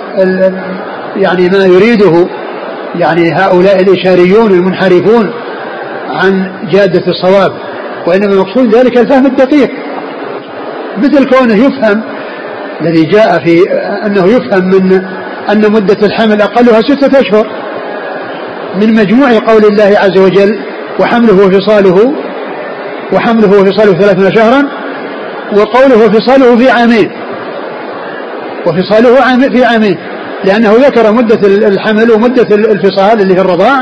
[1.16, 2.29] يعني ما يريده.
[2.98, 5.30] يعني هؤلاء الإشاريون المنحرفون
[6.11, 7.52] عن جادة الصواب
[8.07, 9.70] وإنما المقصود ذلك الفهم الدقيق.
[10.98, 12.02] مثل كونه يفهم
[12.80, 13.62] الذي جاء في
[14.07, 14.92] أنه يفهم من
[15.50, 17.46] أن مدة الحمل أقلها ستة أشهر
[18.83, 20.59] من مجموع قول الله عز وجل
[21.00, 22.14] وحمله وفصاله
[23.12, 24.62] وحمله وفصاله ثلاثون شهرا
[25.52, 27.11] وقوله وفصاله في عامين
[28.66, 29.98] وفصاله في عامين.
[30.44, 33.78] لأنه ذكر مدة الحمل ومدة الفصال اللي هي الرضاع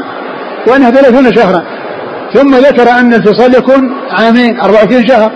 [0.67, 1.63] وأنها ثلاثون شهرا.
[2.35, 5.33] ثم ذكر أن الفصال يكون عامين 24 شهر.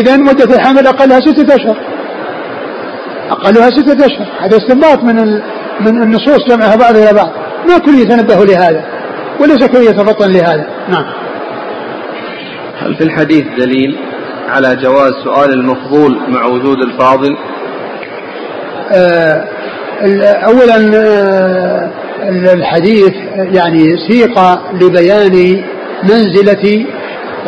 [0.00, 1.76] إذا مدة الحمل أقلها ستة أشهر.
[3.30, 4.26] أقلها ستة أشهر.
[4.40, 5.16] هذا استنباط من
[5.80, 7.30] من النصوص جمعها بعض إلى بعض.
[7.68, 8.84] ما كل يتنبه لهذا
[9.40, 10.66] وليس كل يتفطن لهذا.
[10.88, 11.04] نعم.
[12.78, 13.98] هل في الحديث دليل
[14.48, 17.36] على جواز سؤال المفضول مع وجود الفاضل؟
[18.92, 19.44] آه
[20.46, 21.90] أولا آه
[22.52, 24.38] الحديث يعني سيق
[24.72, 25.62] لبيان
[26.02, 26.86] منزلة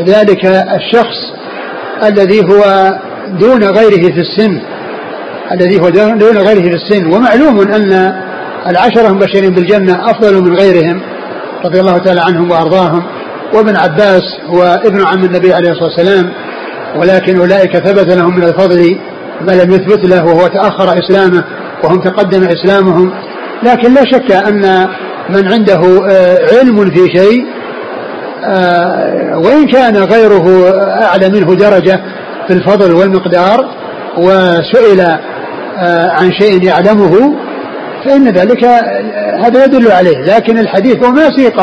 [0.07, 0.45] ذلك
[0.77, 1.33] الشخص
[2.03, 2.93] الذي هو
[3.40, 4.61] دون غيره في السن
[5.53, 5.88] الذي هو
[6.19, 7.07] دون غيره في السن.
[7.07, 8.14] ومعلوم أن
[8.67, 11.01] العشرة المبشرين بالجنة أفضل من غيرهم
[11.64, 13.03] رضي الله تعالى عنهم وأرضاهم.
[13.55, 16.33] وابن عباس هو ابن عم النبي عليه الصلاة والسلام
[16.97, 18.99] ولكن أولئك ثبت لهم من الفضل
[19.40, 21.45] ما لم يثبت له وهو تأخر إسلامه.
[21.85, 23.12] وهم تقدم إسلامهم
[23.62, 24.88] لكن لا شك أن
[25.29, 27.47] من عنده آه، علم في شيء
[28.44, 30.70] آه، وإن كان غيره
[31.03, 32.01] أعلى منه درجة
[32.47, 33.70] في الفضل والمقدار
[34.16, 35.01] وسئل
[35.79, 37.35] آه، عن شيء يعلمه
[38.05, 38.64] فإن ذلك
[39.44, 40.18] هذا يدل عليه.
[40.18, 41.61] لكن الحديث هو ما سيق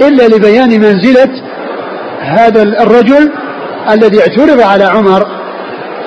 [0.00, 1.28] إلا لبيان منزلة
[2.20, 3.30] هذا الرجل
[3.90, 5.26] الذي اعترض على عمر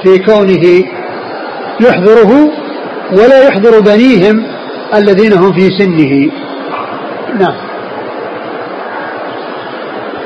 [0.03, 0.83] في كونه
[1.79, 2.51] يحضره
[3.11, 4.43] ولا يحضر بنيهم
[4.95, 6.31] الذين هم في سنه.
[7.39, 7.55] نعم.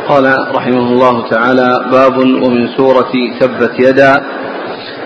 [0.08, 4.22] قال رحمه الله تعالى باب ومن سورة تبت يدا.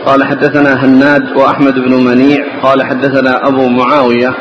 [0.06, 2.46] قال حدثنا هناد وأحمد بن منيع.
[2.64, 4.36] قال حدثنا أبو معاوية.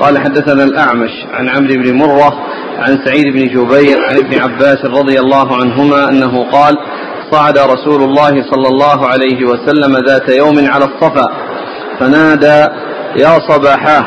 [0.00, 2.38] قال حدثنا الأعمش عن عمرو بن مرة
[2.78, 6.74] عن سعيد بن جبير عن ابن عباس رضي الله عنهما أنه قال
[7.32, 11.43] صعد رسول الله صلى الله عليه وسلم ذات يوم على الصفا
[12.00, 12.66] فنادى
[13.16, 14.04] يا صباحاه.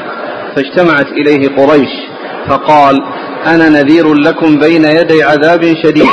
[0.55, 1.89] فاجتمعت إليه قريش
[2.47, 2.95] فقال
[3.47, 6.07] أنا نذير لكم بين يدي عذاب شديد.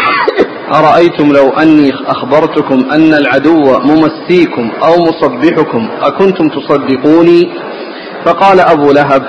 [0.74, 7.50] أرأيتم لو أني أخبرتكم أن العدو ممسيكم أو مصبحكم أكنتم تصدقوني؟
[8.24, 9.22] فقال أبو لهب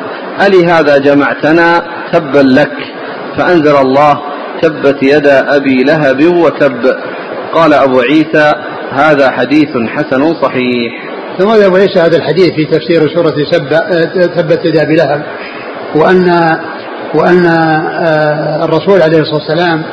[0.48, 2.78] ألي هذا جمعتنا تبا لك؟
[3.38, 4.22] فأنزل الله
[4.62, 6.96] تبت يدا أبي لهب وتب.
[7.54, 8.54] قال أبو عيسى
[8.92, 10.94] هذا حديث حسن صحيح.
[11.39, 13.69] ثم أبو عيسى هذا الحديث في تفسير سورة سب
[14.36, 15.24] تبت يدا أبي لهب
[15.95, 16.58] وأن
[17.15, 19.84] وأن آه، الرسول عليه الصلاة والسلام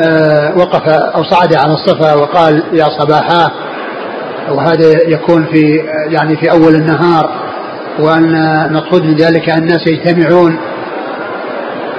[0.00, 3.50] آه، وقف أو صعد على الصفا وقال يا صباحا.
[4.50, 7.30] وهذا يكون في يعني في أول النهار.
[7.98, 8.34] وأن
[8.66, 10.58] المقصود من ذلك أن الناس يجتمعون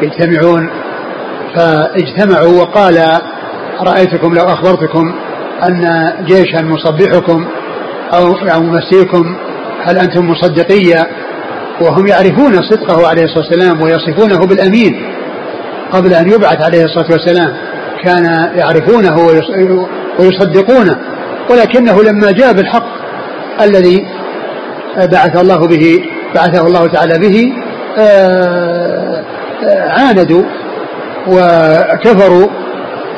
[0.01, 0.69] يجتمعون.
[1.55, 3.19] فاجتمعوا وقال
[3.81, 5.15] رأيتكم لو أخبرتكم
[5.63, 7.45] أن جيشا مصبحكم
[8.13, 9.35] أو ممسيكم
[9.83, 11.07] هل أنتم مصدقية؟
[11.81, 15.05] وهم يعرفون صدقه عليه الصلاة والسلام ويصفونه بالأمين.
[15.91, 17.53] قبل أن يبعث عليه الصلاة والسلام
[18.03, 19.17] كان يعرفونه
[20.19, 20.97] ويصدقونه.
[21.49, 22.87] ولكنه لما جاء بالحق
[23.61, 24.07] الذي
[24.97, 26.03] بعث الله به
[26.35, 27.53] بعثه الله تعالى به
[27.97, 29.23] آه،
[29.63, 30.43] آه، عاندوا
[31.27, 32.47] وكفروا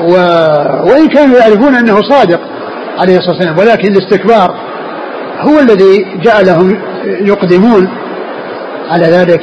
[0.02, 0.14] و
[0.90, 2.40] وإن كانوا يعرفون أنه صادق
[3.00, 3.58] عليه الصلاة والسلام.
[3.58, 4.73] ولكن الاستكبار
[5.40, 7.90] هو الذي جعلهم يقدمون
[8.90, 9.42] على ذلك.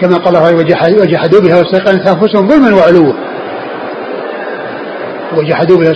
[0.00, 0.54] كما قال الله
[1.00, 3.12] وجحدوا بها واستيقنت أنفسهم ظلما وعلوا.
[5.36, 5.92] وجحدوا بها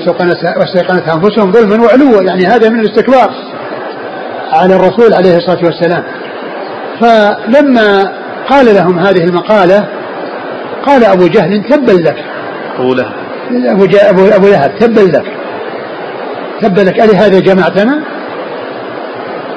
[0.57, 2.23] واستيقنت أنفسهم ظلما وعلوا.
[2.23, 3.31] يعني هذا من الاستكبار
[4.53, 6.05] على الرسول عليه الصلاة والسلام.
[7.01, 8.13] فلما
[8.49, 9.89] قال لهم هذه المقالة
[10.87, 12.25] قال أبو جهل تبا لك.
[12.79, 13.13] أبو لهب.
[13.51, 15.38] ابو أبو لهب تبا لك.
[16.63, 18.03] تبا لك الهذا جمعتنا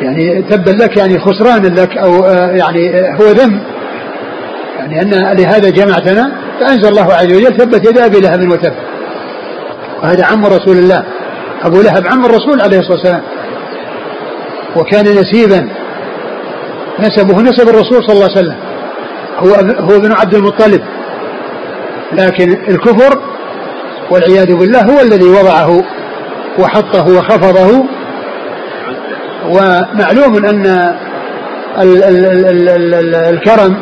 [0.02, 3.62] يعني تبا لك يعني خسران لك أو آه، يعني آه، هو ذنب.
[4.80, 8.74] يعني أن لهذا جمعتنا فأنزل الله عز وجل ثبت يد أبي لهب وتب.
[10.04, 11.04] وهذا عم رسول الله.
[11.64, 13.22] أبو لهب عم الرسول عليه الصلاة والسلام.
[14.76, 15.70] وكان نسيبا.
[17.00, 18.58] نسبه نسب الرسول صلى الله عليه وسلم.
[19.38, 19.54] هو
[19.86, 20.82] هو ابن عبد المطلب.
[22.14, 23.22] لكن الكفر
[24.10, 25.84] والعياذ بالله هو الذي وضعه.
[26.60, 27.86] وحطه وخفضه.
[29.46, 30.66] ومعلوم أن
[31.82, 33.78] ال ال ال ال ال الكرم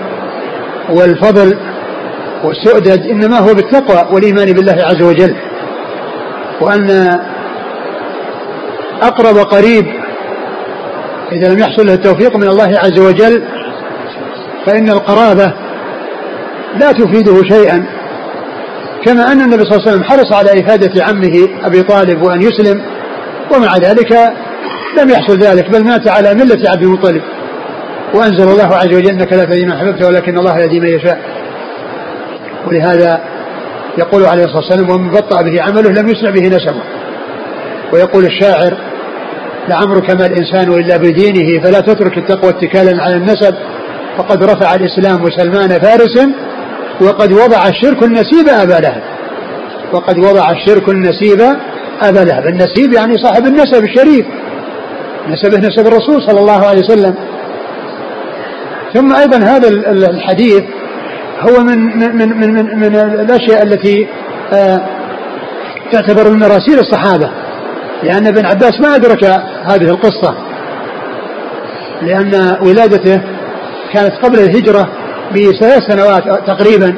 [0.89, 1.58] والفضل
[2.43, 5.36] والسؤدد إنما هو بالتقوى والإيمان بالله عز وجل.
[6.62, 7.19] وأن
[9.01, 9.86] أقرب قريب
[11.32, 13.43] إذا لم يحصل له التوفيق من الله عز وجل
[14.65, 15.53] فإن القرابة
[16.75, 17.98] لا تفيده شيئا.
[19.05, 22.81] كما أن النبي صلى الله عليه وسلم حرص على إفادة عمه أبي طالب وأن يسلم
[23.55, 24.13] ومع ذلك
[25.01, 27.21] لم يحصل ذلك بل مات على ملة عبد المطلب.
[28.13, 31.19] وأنزل الله عز وجل إنك لا تهدي من أحببت ولكن الله يهدي من يشاء.
[32.67, 33.21] ولهذا
[33.97, 36.81] يقول عليه الصلاة والسلام ومن بطأ به عمله لم يسرع به نسبه.
[37.93, 38.77] ويقول الشاعر
[39.69, 43.55] لعمرك ما الإنسان إلا بدينه فلا تترك التقوى اتكالا على النسب
[44.17, 46.17] فقد رفع الإسلام سلمان فارس
[47.01, 49.01] وقد وضع الشرك النسيب أبا لهب.
[49.93, 51.41] وقد وضع الشرك النسيب
[52.01, 52.47] أبا لهب.
[52.47, 54.25] النسيب يعني صاحب النسب الشريف.
[55.29, 57.15] نسبه نسب الرسول صلى الله عليه وسلم.
[58.93, 59.67] ثم أيضا هذا
[60.09, 60.63] الحديث
[61.39, 64.07] هو من من من من, من الأشياء التي
[64.53, 64.81] آه
[65.91, 67.31] تعتبر من مراسيل الصحابة.
[68.03, 69.23] لأن ابن عباس ما أدرك
[69.63, 70.35] هذه القصة.
[72.01, 73.21] لأن ولادته
[73.93, 74.89] كانت قبل الهجرة
[75.31, 76.95] بثلاث سنوات تقريبا.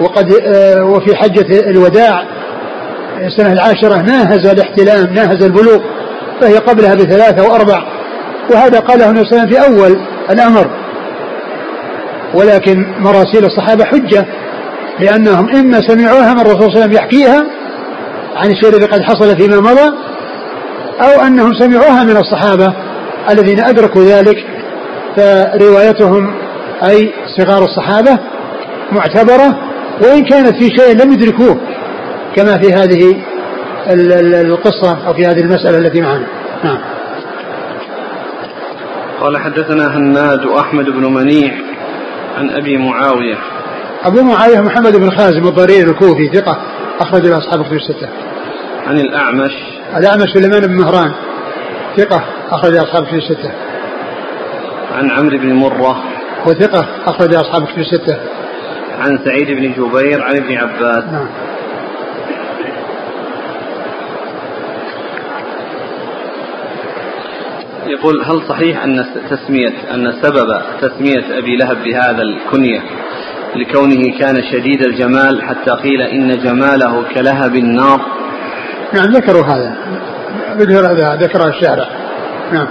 [0.00, 2.24] وقد آه وفي حجة الوداع
[3.26, 5.78] السنة العاشرة ناهز الاحتلام ناهز البلوغ
[6.40, 7.82] فهي قبلها بثلاثة وأربع.
[8.54, 10.00] وهذا قاله النبي صلى في أول
[10.30, 10.70] الأمر.
[12.34, 14.26] ولكن مراسيل الصحابة حجة
[15.00, 17.46] لأنهم إما سمعوها من الرسول صلى الله عليه وسلم يحكيها
[18.36, 19.92] عن الشيء الذي قد حصل فيما مضى
[21.00, 22.74] أو أنهم سمعوها من الصحابة
[23.30, 24.36] الذين أدركوا ذلك
[25.16, 26.34] فروايتهم
[26.88, 28.18] أي صغار الصحابة
[28.92, 29.58] معتبرة
[30.02, 31.60] وإن كانت في شيء لم يدركوه
[32.36, 33.16] كما في هذه
[34.40, 36.26] القصة أو في هذه المسألة التي معنا.
[36.64, 36.78] نعم.
[39.20, 41.52] قال حدثنا هناد وأحمد بن منيع
[42.38, 43.38] عن أبي معاوية.
[44.04, 46.56] أبو معاوية محمد بن خازم الضرير الكوفي ثقة
[47.00, 48.08] أخرج له أصحاب كتب الستة.
[48.86, 49.52] عن الأعمش.
[49.96, 51.12] الأعمش سليمان بن مهران
[51.96, 53.52] ثقة أخرج أصحاب كتب الستة.
[54.94, 56.02] عن عمرو بن مرة
[56.46, 58.18] وثقة أخرج أصحاب كتب الستة.
[59.00, 61.04] عن سعيد بن جبير عن ابن عباس.
[61.04, 61.26] نعم.
[67.86, 72.80] يقول هل صحيح أن تسمية أن سبب تسمية أبي لهب بهذا الكنية
[73.56, 78.00] لكونه كان شديد الجمال حتى قيل إن جماله كلهب النار؟
[78.92, 79.74] نعم ذكروا هذا.
[80.56, 81.88] ذكر هذا ذكر الشارع.
[82.52, 82.68] نعم.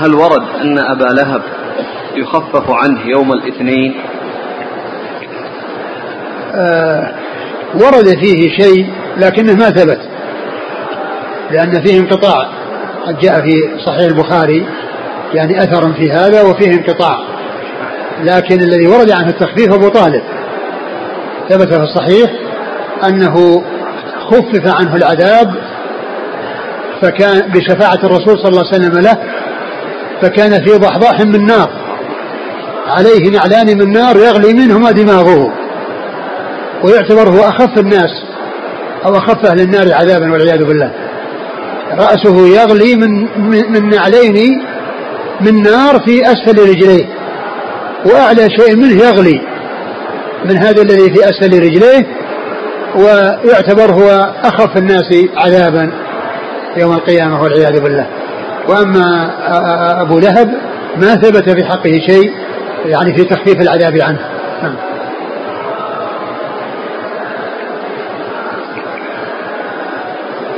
[0.00, 1.42] هل ورد أن أبا لهب
[2.16, 3.94] يخفف عنه يوم الاثنين.
[6.54, 7.12] آه
[7.74, 10.00] ورد فيه شيء لكنه ما ثبت
[11.50, 12.48] لأن فيه انقطاع.
[13.06, 14.66] قد جاء في صحيح البخاري
[15.34, 17.18] يعني أثر في هذا وفيه انقطاع
[18.24, 20.22] لكن الذي ورد عنه التخفيف أبو طالب.
[21.48, 22.30] ثبت في الصحيح
[23.04, 23.64] أنه
[24.30, 25.54] خفف عنه العذاب
[27.02, 29.18] فكان بشفاعة الرسول صلى الله عليه وسلم له
[30.22, 31.70] فكان في ضحضاح من نار.
[32.86, 35.52] عليه نعلان من نار يغلي منهما دماغه.
[36.84, 38.10] ويعتبر هو أخف الناس
[39.04, 40.92] أو أخف أهل النار عذابا والعياذ بالله.
[41.92, 43.10] رأسه يغلي من
[43.72, 44.62] من نعلين
[45.40, 47.04] من نار في أسفل رجليه.
[48.06, 49.40] وأعلى شيء منه يغلي
[50.44, 52.06] من هذا الذي في أسفل رجليه.
[52.94, 55.92] ويعتبر هو أخف الناس عذابا
[56.76, 58.06] يوم القيامة والعياذ بالله.
[58.68, 59.30] وأما
[60.02, 60.50] أبو لهب
[60.96, 62.32] ما ثبت في حقه شيء
[62.84, 64.20] يعني في تخفيف العذاب عنه.
[64.62, 64.76] نعم.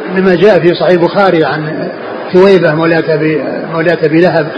[0.09, 1.91] إنما جاء في صحيح البخاري عن
[2.33, 4.53] ثويبة مولاة أبي مولاة أبي لهب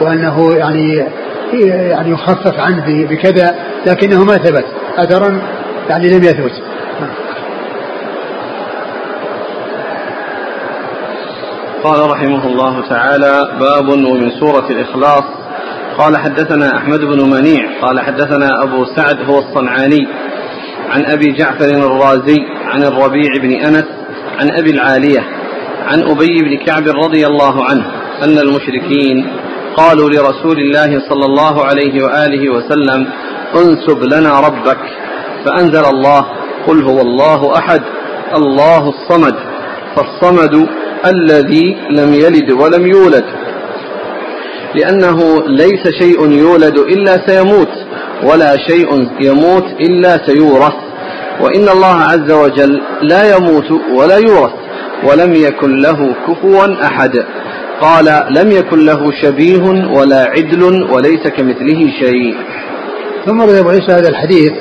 [0.00, 1.06] وأنه يعني
[1.62, 3.54] يعني يخفف عنه بكذا
[3.86, 4.64] لكنه ما ثبت.
[4.96, 5.40] أثرا
[5.88, 6.62] يعني لم يثبت.
[11.84, 15.37] قال رحمه الله تعالى باب ومن سورة الإخلاص
[15.98, 20.08] قال حدثنا أحمد بن منيع قال حدثنا أبو سعد هو الصنعاني
[20.90, 23.84] عن أبي جعفر الرازي عن الربيع بن أنس
[24.40, 25.20] عن أبي العالية
[25.86, 27.84] عن أبي بن كعب رضي الله عنه
[28.22, 29.26] أن المشركين
[29.76, 33.06] قالوا لرسول الله صلى الله عليه وآله وسلم
[33.56, 34.78] انسب لنا ربك
[35.44, 36.26] فأنزل الله
[36.66, 37.82] قل هو الله أحد
[38.36, 39.34] الله الصمد
[39.96, 40.68] فالصمد
[41.06, 43.24] الذي لم يلد ولم يولد.
[44.74, 47.68] لأنه ليس شيء يولد إلا سيموت
[48.22, 50.74] ولا شيء يموت إلا سيورث.
[51.40, 54.52] وإن الله عز وجل لا يموت ولا يورث
[55.04, 57.24] ولم يكن له كفوا أحد.
[57.80, 59.62] قال لم يكن له شبيه
[59.96, 60.62] ولا عدل
[60.92, 62.36] وليس كمثله شيء.
[63.26, 64.52] ثم روي ابو عيسى هذا الحديث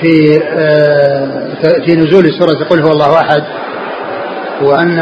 [0.00, 1.54] في آه،
[1.86, 3.42] في نزول سوره قل هو الله أحد.
[4.62, 4.98] وأن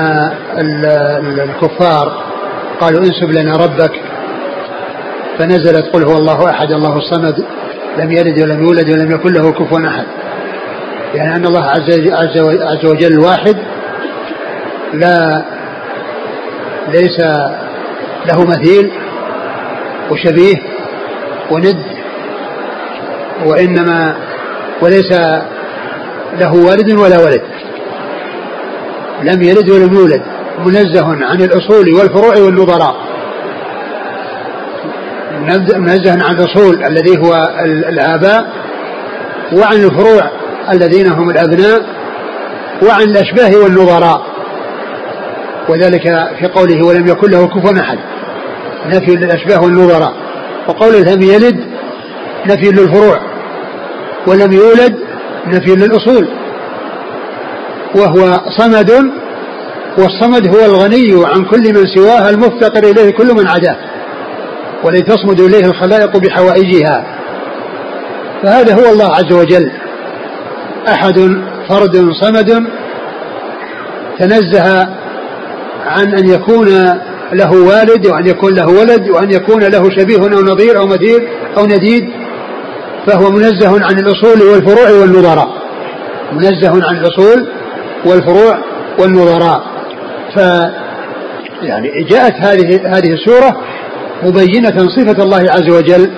[1.38, 2.31] الكفار
[2.82, 3.92] قالوا انسب لنا ربك.
[5.38, 7.44] فنزلت قل هو الله أحد الله الصمد.
[7.98, 10.06] لم يلد ولم يولد ولم يكن له كفوا أحد.
[11.14, 11.90] يعني أن الله عز
[12.62, 13.56] عز وجل واحد
[14.94, 15.44] لا
[16.88, 17.20] ليس
[18.26, 18.90] له مثيل
[20.10, 20.56] وشبيه
[21.50, 21.82] وند
[23.46, 24.16] وإنما
[24.80, 25.12] وليس
[26.40, 27.42] له والد ولا ولد.
[29.22, 30.22] لم يلد ولم يولد.
[30.58, 32.96] منزه عن الأصول والفروع والنظراء.
[35.78, 38.46] منزه عن الأصول الذي هو الآباء
[39.52, 40.30] وعن الفروع
[40.72, 41.86] الذين هم الأبناء
[42.88, 44.26] وعن الأشباه والنظراء.
[45.68, 46.02] وذلك
[46.38, 47.98] في قوله ولم يكن له كفوا أحد.
[48.86, 50.14] نفي للأشباه والنظراء.
[50.68, 51.64] وقوله لم يلد
[52.46, 53.18] نفي للفروع.
[54.26, 54.98] ولم يولد
[55.46, 56.28] نفي للأصول.
[57.94, 59.12] وهو صمد
[59.98, 63.76] والصمد هو الغني عن كل من سواه المفتقر إليه كل من عداه
[64.84, 67.04] ولن تصمد إليه الخلائق بحوائجها.
[68.42, 69.70] فهذا هو الله عز وجل.
[70.88, 71.18] أحد
[71.68, 72.66] فرد صمد
[74.18, 74.88] تنزه
[75.86, 76.68] عن أن يكون
[77.32, 81.28] له والد وأن يكون له ولد وأن يكون له شبيه أو نظير أو مثير
[81.58, 82.04] أو نديد
[83.06, 85.48] فهو منزه عن الأصول والفروع والنظراء.
[86.32, 87.48] منزه عن الأصول
[88.04, 88.58] والفروع
[88.98, 89.71] والنظراء.
[90.34, 90.38] ف
[91.62, 93.60] يعني جاءت هذه هذه السورة
[94.22, 96.10] مبينة صفة الله عز وجل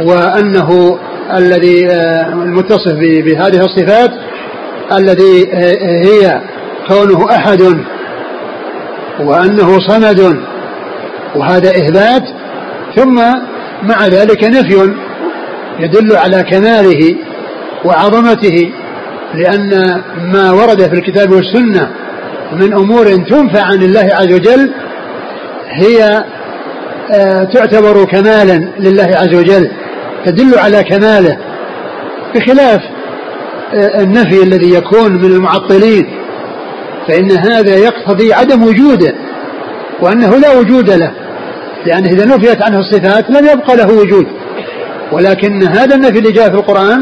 [0.00, 0.98] وأنه
[1.36, 4.10] الذي آه، المتصف بهذه الصفات
[4.92, 6.40] الذي آه، هي
[6.88, 7.62] كونه أحد
[9.20, 10.42] وأنه صمد
[11.36, 12.22] وهذا إثبات
[12.96, 13.14] ثم
[13.82, 14.94] مع ذلك نفي
[15.78, 17.16] يدل على كماله
[17.84, 18.72] وعظمته
[19.34, 22.01] لأن ما ورد في الكتاب والسنة
[22.52, 24.70] من أمور تنفع عن الله عز وجل
[25.70, 26.24] هي
[27.10, 29.70] آه، تعتبر كمالا لله عز وجل
[30.26, 31.38] تدل على كماله
[32.34, 32.80] بخلاف
[33.74, 36.06] آه، النفي الذي يكون من المعطلين
[37.08, 39.14] فإن هذا يقتضي عدم وجوده
[40.00, 41.12] وأنه لا وجود له
[41.86, 44.26] لأنه إذا نفيت عنه الصفات لم يبقى له وجود
[45.12, 47.00] ولكن هذا النفي اللي جاء في القرآن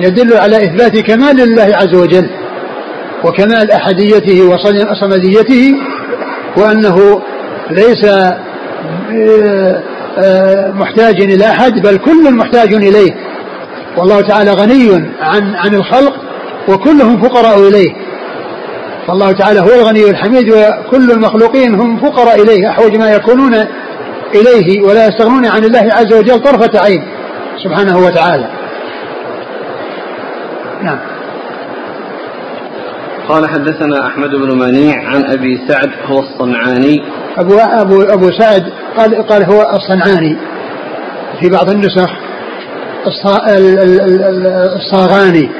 [0.00, 2.30] يدل على إثبات كمال الله عز وجل.
[3.24, 4.42] وكمال أحديته
[4.90, 5.74] وصمديته
[6.56, 7.22] وأنه
[7.70, 9.82] ليس آه،
[10.18, 13.14] آه، محتاج إلى أحد بل كل محتاج إليه.
[13.96, 16.14] والله تعالى غني عن عن الخلق
[16.68, 17.92] وكلهم فقراء إليه.
[19.06, 22.70] فالله تعالى هو الغني الحميد وكل المخلوقين هم فقراء إليه.
[22.70, 23.54] أحوج ما يكونون
[24.34, 27.02] إليه ولا يستغنون عن الله عز وجل طرفة عين
[27.64, 28.48] سبحانه وتعالى.
[30.82, 31.15] نعم.
[33.28, 37.02] قال حدثنا أحمد بن منيع عن أبي سعد هو الصنعاني.
[37.36, 40.36] أبو ابو أبو سعد قال قال هو الصنعاني.
[41.40, 42.10] في بعض النسخ
[44.76, 45.50] الصاغاني.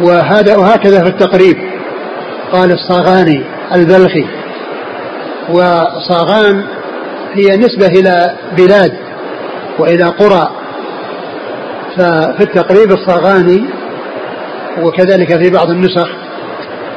[0.00, 1.56] وهذا وهكذا في التقريب.
[2.52, 4.26] قال الصاغاني البلخي.
[5.50, 6.64] وصاغان
[7.32, 8.92] هي نسبة إلى بلاد
[9.78, 10.50] وإلى قرى.
[11.96, 13.64] ففي التقريب الصاغاني
[14.82, 16.08] وكذلك في بعض النسخ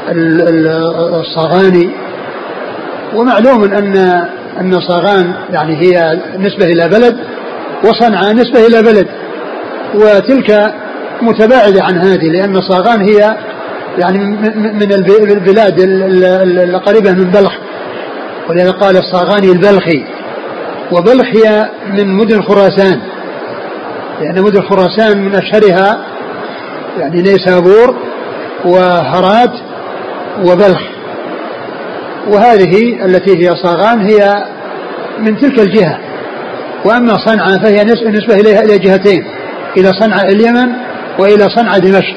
[0.08, 1.90] الصاغاني
[3.16, 3.98] ومعلوم أن
[4.62, 7.18] أن صاغان يعني هي نسبة إلى بلد
[7.84, 9.08] وصنعاء نسبة إلى بلد.
[9.96, 10.74] وتلك
[11.22, 13.38] متباعدة عن هذه لأن صاغان هي
[13.98, 14.18] يعني
[14.74, 14.94] من
[15.32, 15.76] البلاد
[16.60, 17.54] القريبة من بلخ.
[18.50, 20.04] ولذا قال الصاغاني البلخي.
[20.92, 23.00] وبلخ هي من مدن خراسان.
[24.22, 26.06] لأن مدن خراسان من أشهرها
[27.00, 27.96] يعني نيسابور
[28.66, 29.52] وهرات
[30.46, 30.82] وبلخ
[32.28, 34.46] وهذه التي هي صاغان هي
[35.20, 36.00] من تلك الجهة.
[36.86, 39.24] وأما صنعاء فهي نسبة إليها إلى جهتين
[39.78, 40.72] إلى صنعاء اليمن
[41.20, 42.16] وإلى صنعاء دمشق.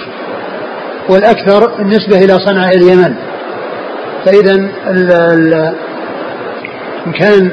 [1.09, 3.15] والأكثر النسبة إلى صنعاء اليمن.
[4.27, 4.55] فإذا
[7.07, 7.51] إن كان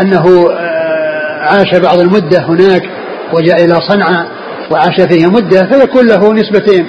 [0.00, 2.82] أنه آه، عاش بعض المدة هناك
[3.32, 4.26] وجاء إلى صنعاء
[4.70, 6.86] وعاش فيها مدة فيكون له نسبتين.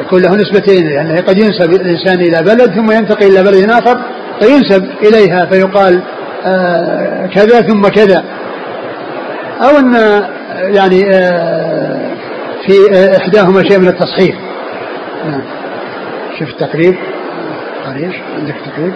[0.00, 4.00] يكون له نسبتين لأنه يعني قد ينسب الإنسان إلى بلد ثم ينتقل إلى بلد آخر
[4.40, 6.02] فينسب إليها فيقال
[6.44, 8.24] آه كذا ثم كذا.
[9.60, 9.94] أو أن
[10.74, 12.10] يعني آه
[12.66, 14.36] في آه إحداهما شيء من التصحيح.
[16.38, 16.94] شوف التقريب.
[17.86, 18.94] قال إيش عندك تقريب.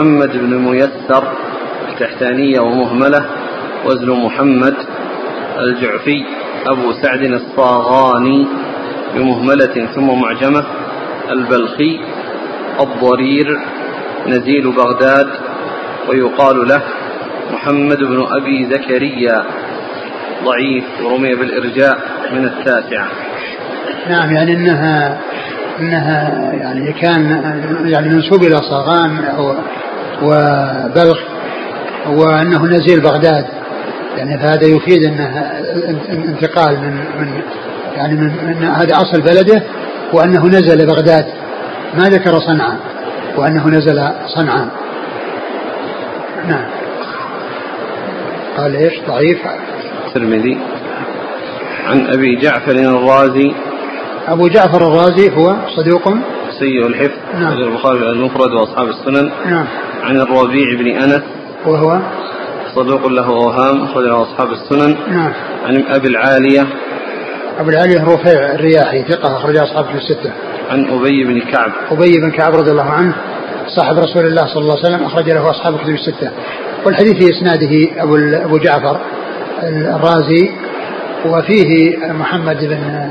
[0.00, 1.24] محمد بن ميسر
[2.00, 3.26] تحتانية ومهملة
[3.84, 4.74] وزن محمد
[5.58, 6.24] الجعفي
[6.66, 8.46] أبو سعد الصاغاني
[9.14, 10.64] بمهملة ثم معجمة
[11.30, 12.00] البلخي
[12.80, 13.58] الضرير
[14.26, 15.28] نزيل بغداد
[16.08, 16.82] ويقال له
[17.52, 19.44] محمد بن أبي زكريا
[20.44, 21.98] ضعيف ورمي بالإرجاء
[22.32, 23.08] من التاسعة.
[24.10, 25.20] نعم يعني إنها
[25.80, 27.42] إنها يعني كان
[27.84, 29.54] يعني منسوب إلى صاغان أو
[30.22, 31.18] وبلخ
[32.06, 33.46] وأنه نزيل بغداد.
[34.16, 35.50] يعني فهذا يفيد انه
[36.10, 37.42] انتقال من من
[37.96, 39.62] يعني من, من هذا أصل بلده
[40.12, 41.26] وأنه نزل بغداد
[41.94, 42.76] ما ذكر صنعاء
[43.36, 44.68] وأنه نزل صنعاء.
[46.48, 46.66] نعم.
[48.56, 49.38] قال إيش؟ ضعيف.
[50.06, 50.58] الترمذي.
[51.86, 53.52] عن أبي جعفر الرازي.
[54.28, 56.14] أبو جعفر الرازي هو صدوق
[56.60, 57.52] سيء الحفظ نعم.
[57.52, 59.30] البخاري المفرد وأصحاب السنن.
[59.46, 59.66] نعم.
[60.02, 61.22] عن الربيع بن أنس.
[61.66, 61.98] وهو؟
[62.74, 64.96] صدوق له أوهام أخرجه أصحاب السنن.
[65.08, 65.32] نعم.
[65.64, 66.66] عن أبي العالية.
[67.60, 70.32] أبو العالية رفيع الرياحي ثقة أخرجه أصحاب الستة.
[70.70, 71.72] عن أبي بن كعب.
[71.90, 73.14] أبي بن كعب رضي الله عنه
[73.76, 76.30] صاحب رسول الله صلى الله عليه وسلم أخرج له أصحاب الكتب الستة.
[76.86, 79.00] والحديث في إسناده أبو أبو جعفر
[79.62, 80.50] الرازي
[81.26, 83.10] وفيه محمد بن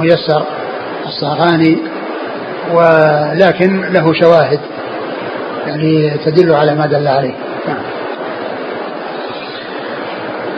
[0.00, 0.42] ميسر
[1.06, 1.78] الصاغاني
[2.72, 4.60] ولكن له شواهد
[5.66, 7.34] يعني تدل على ما دل عليه.
[7.68, 7.96] نعم.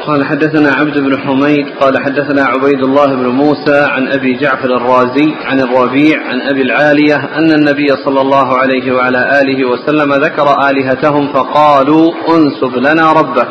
[0.07, 5.35] قال حدثنا عبد بن حميد قال حدثنا عبيد الله بن موسى عن أبي جعفر الرازي
[5.45, 11.33] عن الربيع عن أبي العالية أن النبي صلى الله عليه وعلى آله وسلم ذكر آلهتهم
[11.33, 13.49] فقالوا انسب لنا ربك.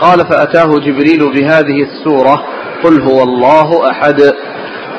[0.00, 2.44] قال فأتاه جبريل بهذه السورة
[2.84, 4.34] قل هو الله أحد.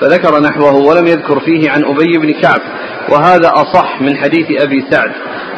[0.02, 2.62] فذكر نحوه ولم يذكر فيه عن أبي بن كعب
[3.10, 5.12] وهذا أصح من حديث أبي سعد.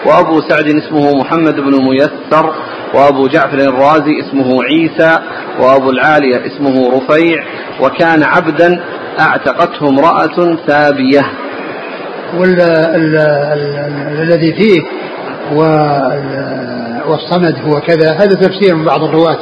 [0.06, 2.54] وأبو سعد اسمه محمد بن ميسر
[2.94, 5.20] وأبو جعفر الرازي اسمه عيسى
[5.60, 7.44] وأبو العالية اسمه رفيع
[7.82, 8.84] وكان عبدا
[9.20, 11.22] أعتقته امرأة سابية
[14.18, 14.82] والذي فيه
[17.08, 19.40] والصمد هو كذا هذا تفسير من بعض الرواة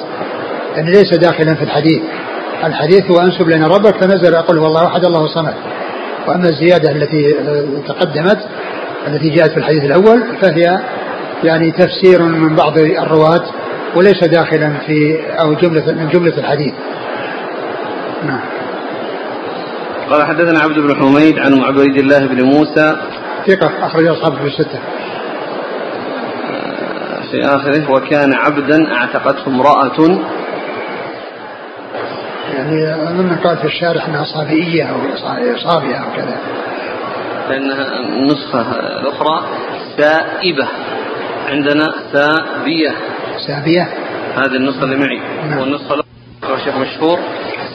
[0.76, 2.02] يعني ليس داخلا في الحديث.
[2.66, 5.54] الحديث هو انسب لنا ربك فنزل قل هو الله أحد الله الصمد
[6.28, 7.36] وأما الزيادة التي
[7.88, 8.40] تقدمت
[9.08, 10.80] التي جاءت في الحديث الأول فهي
[11.44, 13.44] يعني تفسير من بعض الرواة
[13.96, 16.74] وليس داخلا في أو جملة من جملة الحديث.
[18.28, 18.40] نعم.
[20.10, 22.96] قال حدثنا عبد بن حميد عن عبيد الله بن موسى
[23.48, 24.80] ثقة أخرج أصحابه في الستة.
[27.32, 30.20] في آخره وكان عبدا أعتقته امرأة
[32.54, 34.98] يعني أظن قال في الشارح أنها صابئية أو
[35.64, 36.40] صابئة أو كذا.
[37.50, 38.62] لأنها النسخة
[39.00, 39.44] الأخرى
[39.98, 40.68] سائبة.
[41.48, 42.94] عندنا سابية.
[43.48, 43.88] سابية.
[44.36, 45.20] هذه النسخة اللي معي.
[45.50, 45.60] نعم.
[45.60, 47.20] والنسخة الأخرى شيخ مشهور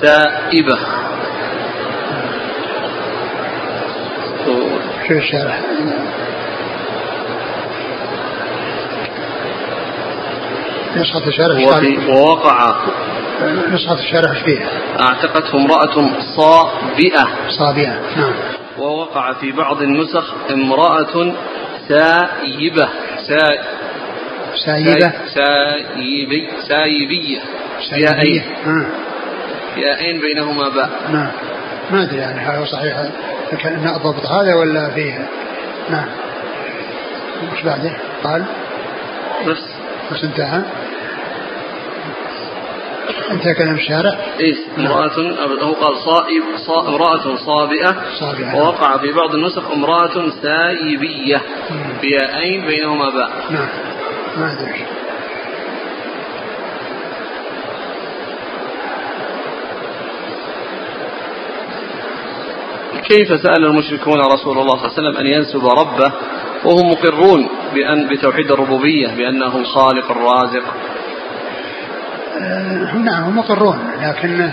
[0.00, 0.78] سائبة.
[5.08, 5.60] شو الشارح؟
[10.96, 11.56] نسخة الشارح؟
[12.08, 12.74] ووقع
[13.44, 14.68] نسخة الشارح إيش فيها؟
[15.00, 17.28] اعتقته امرأة صابئة.
[17.58, 18.32] صابئة نعم.
[18.78, 21.32] ووقع في بعض النسخ امرأة
[21.88, 22.88] سايبة
[23.28, 23.38] سا
[24.66, 26.48] سايبة سايبي.
[26.68, 27.40] سايبية.
[27.90, 28.86] سايبية نعم.
[29.76, 30.90] ياءين بينهما باء.
[31.12, 31.30] نعم.
[31.90, 32.96] ما أدري يعني هذا صحيح
[33.60, 35.28] كان الضبط هذا ولا فيه.
[35.90, 36.08] نعم.
[37.52, 37.92] وش بعده؟
[38.24, 38.44] قال؟
[39.46, 39.58] بس.
[40.12, 40.62] بس انتهى.
[43.30, 44.18] انتهى كلام الشارع.
[44.40, 45.20] إيه امرأة
[45.62, 47.96] هو قال صائب صا امرأة صابئة.
[48.20, 48.56] صابئة.
[48.56, 51.42] ووقع في بعض النسخ امرأة سايبية.
[52.02, 53.30] بياءين بينهما باء.
[53.50, 53.68] نعم.
[54.36, 54.84] ما أدري.
[63.08, 66.12] كيف سأل المشركون رسول الله صلى الله عليه وسلم أن ينسب ربه؟
[66.64, 70.64] وهم مقرون بأن بتوحيد الربوبية بأنه الخالق الرازق.
[73.04, 74.50] نعم هم مقرون لكن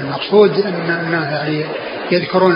[0.00, 1.64] المقصود أن يعني
[2.12, 2.52] يذكرون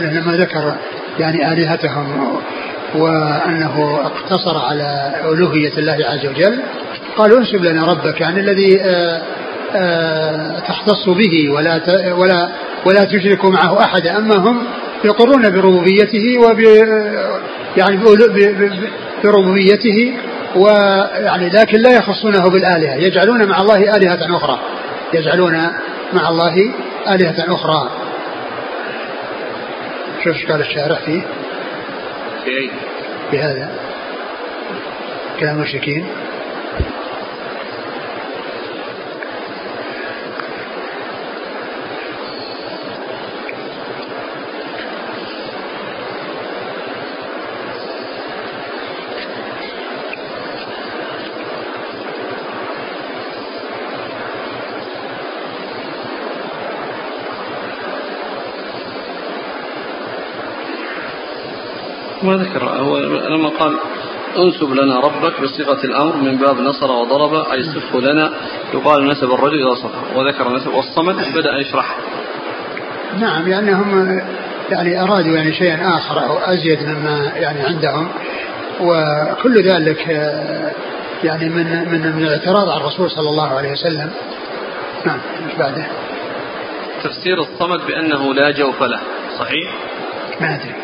[0.00, 0.74] لما ذكر
[1.18, 2.38] يعني آلهتهم
[2.94, 6.62] وأنه اقتصر على ألوهية الله عز وجل.
[7.16, 9.22] قالوا انسب لنا ربك يعني الذي آه،
[9.76, 11.80] آه، تختص به ولا
[12.14, 12.48] ولا
[12.86, 14.62] ولا تشرك معه احدا أما هم
[15.04, 16.60] يقرون بربوبيته وب
[17.76, 17.96] يعني
[19.24, 20.14] بربوبيته
[20.56, 22.94] ويعني لكن لا يخصونه بالآلهة.
[22.94, 24.58] يجعلون مع الله آلهة أخرى.
[25.14, 25.52] يجعلون
[26.12, 26.70] مع الله
[27.08, 27.90] آلهة أخرى.
[30.24, 31.22] شوف قال الشارع فيه.
[32.44, 32.70] في أي؟
[33.30, 33.70] في هذا.
[35.40, 36.06] كلام المشركين.
[62.24, 62.64] ما ذكر.
[62.64, 63.76] هو لما قال
[64.38, 68.30] انسب لنا ربك بصيغة الأمر من باب نصر وضرب أي صفه لنا
[68.74, 71.96] يقال نسب الرجل إذا صفه وذكر نسب والصمد بدأ يشرح.
[73.20, 74.20] نعم لأنهم
[74.70, 78.08] يعني أرادوا يعني شيئا آخر أو أزيد مما يعني عندهم.
[78.80, 80.08] وكل ذلك
[81.24, 84.10] يعني من من من الاعتراض على الرسول صلى الله عليه وسلم.
[85.06, 85.86] نعم مش بعده؟
[87.04, 89.00] تفسير الصمد بأنه لا جوف له.
[89.38, 89.74] صحيح؟
[90.40, 90.74] ما أدري.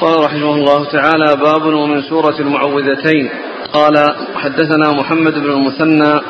[0.00, 3.30] قال رحمه الله تعالى باب ومن سورة المعوذتين.
[3.72, 6.20] قال حدثنا محمد بن المثنى.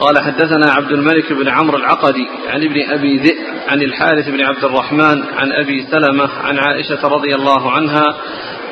[0.00, 3.36] قال حدثنا عبد الملك بن عمرو العقدي عن ابن أبي ذئب
[3.68, 8.04] عن الحارث بن عبد الرحمن عن أبي سلمة عن عائشة رضي الله عنها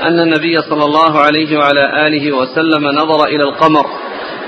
[0.02, 3.86] أن النبي صلى الله عليه وعلى آله وسلم نظر إلى القمر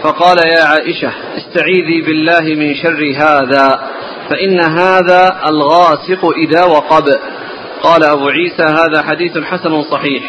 [0.02, 3.80] فقال يا عائشة استعيذي بالله من شر هذا
[4.30, 7.04] فإن هذا الغاسق إذا وقب.
[7.84, 10.22] قال أبو عيسى هذا حديث حسن صحيح.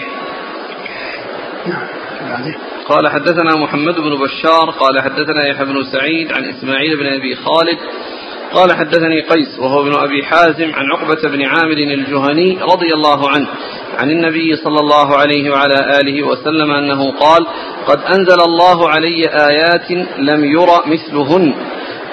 [2.89, 7.77] قال حدثنا محمد بن بشار قال حدثنا يحيى بن سعيد عن إسماعيل بن أبي خالد
[8.53, 13.47] قال حدثني قيس وهو ابن أبي حازم عن عقبة بن عامر الجهني رضي الله عنه
[13.97, 17.47] عن النبي صلى الله عليه وعلى آله وسلم أنه قال
[17.87, 21.53] قد أنزل الله علي آيات لم ير مثلهن.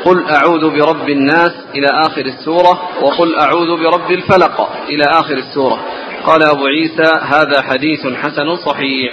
[0.05, 5.79] قل أعوذ برب الناس إلى آخر السورة وقل أعوذ برب الفلق إلى آخر السورة.
[6.27, 9.13] قال أبو عيسى هذا حديث حسن صحيح.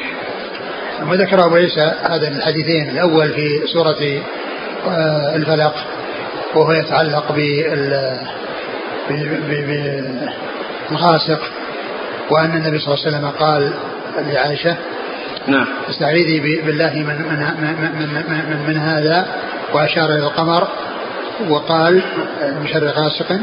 [1.07, 4.21] وذكر أبو عيسى هذا الحديثين الأول في سورة
[4.87, 5.73] آه، الفلق
[6.55, 7.31] وهو يتعلق
[10.91, 11.41] بالغاسق
[12.31, 13.73] وأن النبي صلى الله عليه وسلم قال
[14.17, 14.77] لعائشة
[15.47, 15.67] نعم.
[15.89, 19.27] استعيذي بالله من من من, من, من, من هذا
[19.73, 20.67] وأشار إلى القمر
[21.49, 22.01] وقال
[22.61, 23.39] من شر غاسق.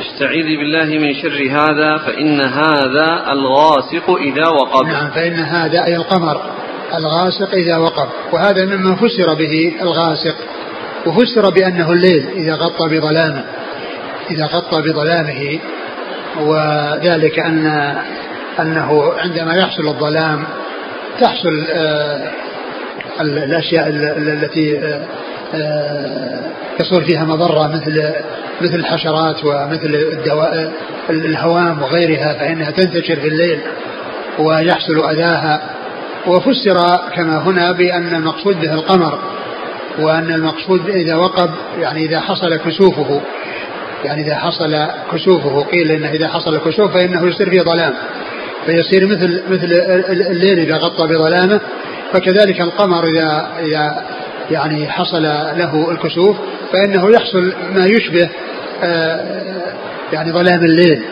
[0.00, 4.86] استعيذي بالله من شر هذا فإن هذا الغاسق إذا وقب.
[4.86, 6.42] نعم فإن هذا أي القمر
[6.94, 8.08] الغاسق إذا وقب.
[8.32, 10.34] وهذا مما فسر به الغاسق.
[11.06, 13.44] وفسر بأنه الليل إذا غطى بظلامه
[14.30, 15.58] إذا غطى بظلامه.
[16.40, 17.96] وذلك أن
[18.60, 20.44] أنه عندما يحصل الظلام
[21.20, 22.30] تحصل آه
[23.20, 24.80] الأشياء التي
[25.54, 26.40] آه
[26.78, 28.12] آه فيها مضرة مثل
[28.60, 30.72] مثل الحشرات ومثل الدواء
[31.10, 33.60] الهوام وغيرها فإنها تنتشر في الليل
[34.38, 35.62] ويحصل أذاها.
[36.26, 39.18] وفسر كما هنا بأن المقصود به القمر
[39.98, 43.20] وأن المقصود إذا وقب يعني إذا حصل كسوفه
[44.04, 47.94] يعني إذا حصل كسوفه قيل إنه إذا حصل الكسوف فإنه يصير فيه ظلام.
[48.66, 49.64] فيصير مثل مثل
[50.30, 51.60] الليل إذا غطى بظلامه
[52.12, 54.02] فكذلك القمر إذا إذا
[54.50, 56.36] يعني حصل له الكسوف
[56.72, 58.28] فإنه يحصل ما يشبه
[58.82, 59.20] آه،
[60.12, 61.02] يعني ظلام الليل.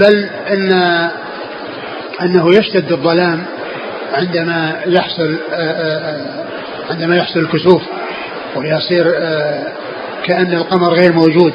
[0.00, 0.72] بل إن
[2.22, 3.44] أنه يشتد الظلام
[4.12, 6.44] عندما يحصل آه، آه،
[6.90, 7.82] عندما يحصل الكسوف
[8.56, 9.10] ويصير
[10.24, 11.52] كأن القمر غير موجود.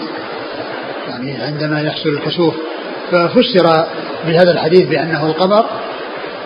[1.10, 2.56] يعني عندما يحصل الكسوف.
[3.12, 3.86] ففسر
[4.28, 5.66] بهذا الحديث بأنه القمر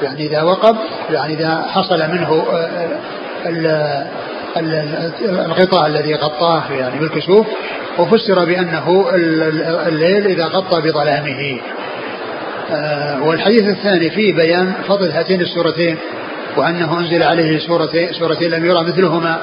[0.03, 0.75] يعني إذا وقب
[1.11, 2.43] يعني إذا حصل منه
[4.57, 7.47] الغطاء الذي غطاه يعني بالكسوف
[7.97, 9.05] وفسر بأنه
[9.87, 11.59] الليل إذا غطى بظلامه.
[12.71, 15.97] آه، والحديث الثاني فيه بيان فضل هاتين السورتين
[16.57, 19.41] وأنه أنزل عليه سورتين, سورتين لم يرى مثلهما.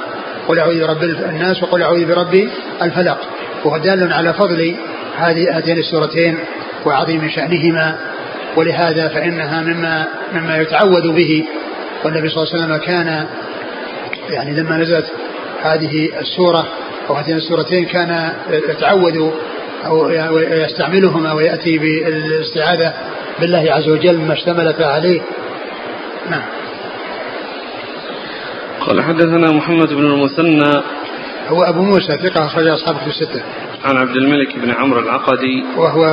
[0.49, 2.49] قل أعوذ برب الناس وقل أعوذ برب
[2.83, 3.19] الفلق.
[3.65, 4.75] وهو دال على فضل
[5.19, 6.39] هذه هاتين السورتين
[6.87, 7.97] وعظيم شأنهما.
[8.57, 11.45] ولهذا فإنها مما مما يتعوذ به.
[12.05, 13.27] والنبي صلى الله عليه وسلم كان
[14.31, 15.07] يعني لما نزلت
[15.63, 16.69] هذه السورة
[17.11, 19.31] أو هاتين السورتين كان يتعوذ
[19.87, 22.93] أو يستعملهما ويأتي بالاستعاذة
[23.41, 25.21] بالله عز وجل مما اشتملت عليه.
[26.31, 26.43] نعم.
[28.81, 30.83] قال حدثنا محمد بن المثنى.
[31.49, 33.43] هو أبو موسى ثقة أخرج أصحابه في الستة.
[33.85, 35.65] عن عبد الملك بن عمرو العقدي.
[35.77, 36.05] وهو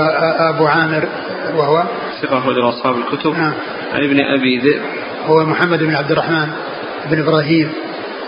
[0.55, 1.07] أبو عامر
[1.55, 1.84] وهو؟
[2.22, 3.32] ثقة أخرج أصحاب الكتب.
[3.32, 3.53] نعم.
[3.93, 4.82] عن ابن أبي ذئب.
[5.26, 6.47] هو محمد بن عبد الرحمن
[7.12, 7.70] بن إبراهيم.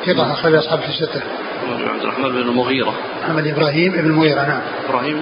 [0.06, 1.22] ثقة أخرج أصحابه في الستة.
[1.90, 2.94] عبد الرحمن بن المغيرة.
[3.24, 4.62] محمد إبراهيم بن المغيرة نعم.
[4.90, 5.22] إبراهيم.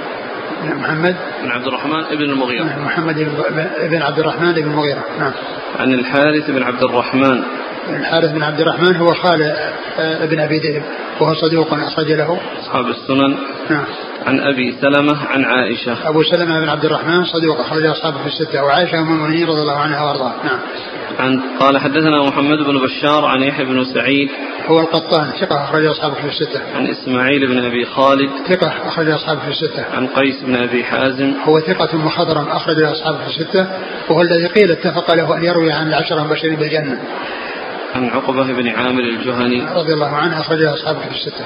[0.63, 1.15] محمد.
[1.43, 2.63] بن عبد الرحمن بن المغيرة.
[2.63, 3.27] نعم محمد
[3.81, 5.31] بن عبد الرحمن بن المغيرة نعم.
[5.79, 7.43] عن الحارث بن عبد الرحمن.
[7.95, 10.83] الحارث بن عبد الرحمن هو خال آه، ابن أبي ذئب
[11.19, 12.39] وهو صدوق أخرج له.
[12.61, 13.37] أصحاب السنن.
[13.69, 13.83] نعم.
[14.27, 16.09] عن أبي سلمة عن عائشة.
[16.09, 19.77] أبو سلمة بن عبد الرحمن صدوق أخرج اصحابه في الستة وعائشة أم المؤمنين رضي الله
[19.77, 20.35] عنها وأرضاها.
[20.43, 20.59] نعم.
[21.19, 24.29] عن قال حدثنا محمد بن بشار عن يحيى بن سعيد.
[24.67, 26.61] هو القطان ثقة أخرج أصحابه في الستة.
[26.75, 28.29] عن إسماعيل بن أبي خالد.
[28.47, 29.85] ثقة أخرج أصحابه في الستة.
[29.93, 31.33] عن قيس بن أبي حازم.
[31.43, 33.67] هو ثقة مخضرم أخرج أصحابه في الستة
[34.09, 36.99] وهو الذي قيل اتفق له أن يروي عن العشرة المبشرين بالجنة.
[37.95, 41.45] عن عقبة بن عامر الجهني رضي الله عنه أخرج أصحابه في الستة.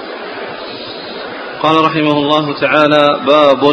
[1.63, 3.63] قال رحمه الله تعالى باب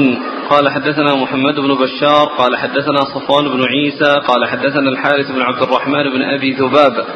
[0.51, 5.63] قال حدثنا محمد بن بشار قال حدثنا صفوان بن عيسى قال حدثنا الحارث بن عبد
[5.63, 7.07] الرحمن بن أبي ذباب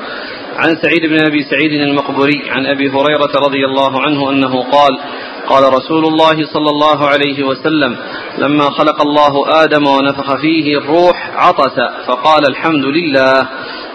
[0.56, 4.98] عن سعيد بن أبي سعيد المقبري عن أبي هريرة رضي الله عنه أنه قال
[5.46, 7.96] قال رسول الله صلى الله عليه وسلم
[8.38, 13.48] لما خلق الله آدم ونفخ فيه الروح عطس فقال الحمد لله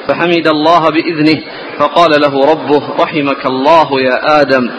[0.10, 1.42] فحمد الله بإذنه
[1.78, 4.70] فقال له ربه رحمك الله يا آدم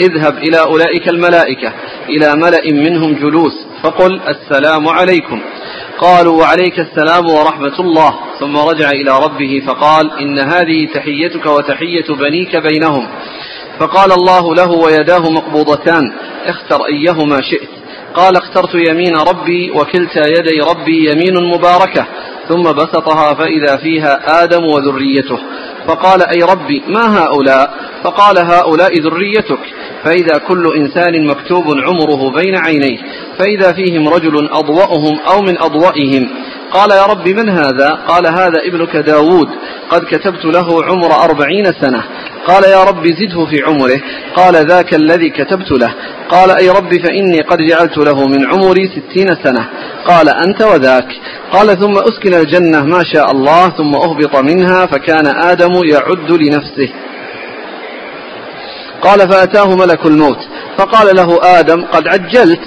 [0.00, 1.72] اذهب إلى أولئك الملائكة
[2.08, 5.40] إلى ملأ منهم جلوس فقل السلام عليكم.
[5.98, 8.14] قالوا وعليك السلام ورحمة الله.
[8.40, 13.08] ثم رجع إلى ربه فقال إن هذه تحيتك وتحية بنيك بينهم.
[13.80, 16.12] فقال الله له ويداه مقبوضتان
[16.46, 17.79] اختر أيهما شئت.
[18.14, 22.06] قال اخترت يمين ربي وكلتا يدي ربي يمين مباركة
[22.48, 25.38] ثم بسطها فإذا فيها آدم وذريته.
[25.86, 29.60] فقال أي ربي ما هؤلاء؟ فقال هؤلاء ذريتك.
[30.04, 32.98] فإذا كل إنسان مكتوب عمره بين عينيه
[33.38, 36.28] فإذا فيهم رجل أضوأهم أو من أضوئهم
[36.72, 37.88] قال يا رب من هذا?
[38.08, 39.48] قال هذا ابنك داود
[39.90, 42.04] قد كتبت له عمر أربعين سنة.
[42.46, 44.00] قال يا رب زده في عمره.
[44.36, 45.94] قال ذاك الذي كتبت له.
[46.28, 49.68] قال أي رب فإني قد جعلت له من عمري ستين سنة.
[50.06, 51.08] قال أنت وذاك.
[51.52, 56.92] قال ثم أسكن الجنة ما شاء الله ثم أهبط منها فكان آدم يعد لنفسه.
[59.02, 60.38] قال فأتاه ملك الموت
[60.78, 62.60] فقال له آدم قد عجلت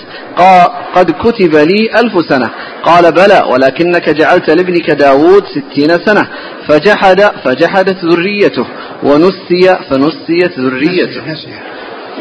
[0.96, 2.50] قد كتب لي ألف سنة.
[2.84, 6.28] قال بلى ولكنك جعلت لابنك داود ستين سنة.
[6.68, 8.66] فجحد فجحدت ذريته
[9.04, 11.22] ونسي فنسيت ذريته.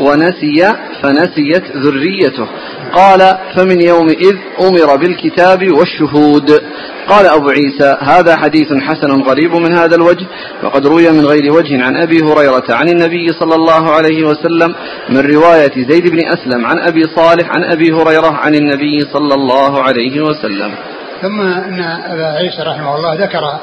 [0.00, 2.46] ونسي فنسيت ذريته.
[2.92, 6.62] قال فمن يومئذ أمر بالكتاب والشهود.
[7.08, 10.26] قال أبو عيسى هذا حديث حسن غريب من هذا الوجه
[10.62, 14.74] وقد روي من غير وجه عن أبي هريرة عن النبي صلى الله عليه وسلم
[15.08, 19.82] من رواية زيد بن أسلم عن أبي صالح عن أبي هريرة عن النبي صلى الله
[19.82, 20.74] عليه وسلم.
[21.22, 23.60] ثم أن أبا عيسى رحمه الله ذكر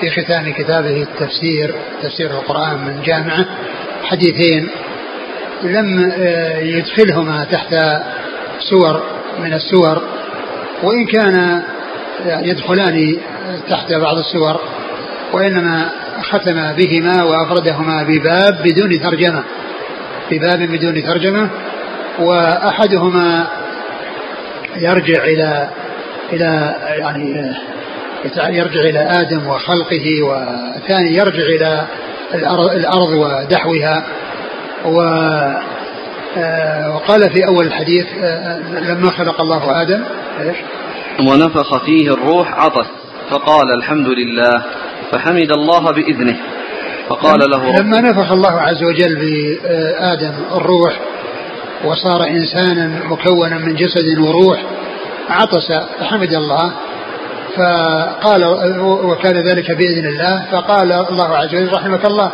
[0.00, 3.46] في ختام كتابه التفسير تفسير القرآن من جامعة
[4.04, 4.68] حديثين
[5.62, 7.74] لم آه، يدخلهما تحت
[8.70, 9.02] سور
[9.42, 10.02] من السور
[10.82, 11.62] وإن كان
[12.26, 13.16] يدخلان
[13.68, 14.60] تحت بعض السور
[15.32, 15.90] وإنما
[16.22, 19.44] ختم بهما وأفردهما بباب بدون ترجمة
[20.30, 21.50] بباب بدون ترجمة
[22.18, 23.46] وأحدهما
[24.76, 25.68] يرجع إلى
[26.32, 27.54] إلى يعني
[28.36, 31.86] يرجع إلى آدم وخلقه والثاني يرجع إلى
[32.74, 34.04] الأرض ودحوها.
[34.84, 35.00] و
[36.36, 40.04] آه، وقال في أول الحديث آه، آه، لما خلق الله آدم
[40.40, 40.56] إيش؟
[41.20, 42.86] ونفخ فيه الروح عطس
[43.30, 44.62] فقال الحمد لله
[45.10, 46.36] فحمد الله بإذنه
[47.08, 51.00] فقال له لما نفخ الله عز وجل بآدم الروح
[51.84, 54.62] وصار إنسانا مكونا من جسد وروح
[55.30, 56.72] عطس فحمد الله
[57.56, 58.44] فقال
[58.80, 62.30] وكان ذلك بإذن الله فقال الله عز وجل رحمك الله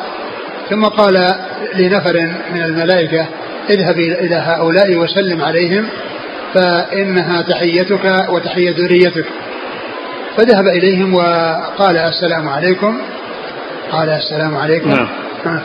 [0.71, 1.35] ثم قال
[1.75, 3.27] لنفر من الملائكة
[3.71, 5.87] اذهب إلى هؤلاء وسلم عليهم
[6.55, 9.25] فإنها تحيتك وتحية ذريتك.
[10.37, 12.99] فذهب إليهم وقال السلام عليكم.
[13.93, 14.91] قال السلام عليكم.
[14.91, 15.09] نعم.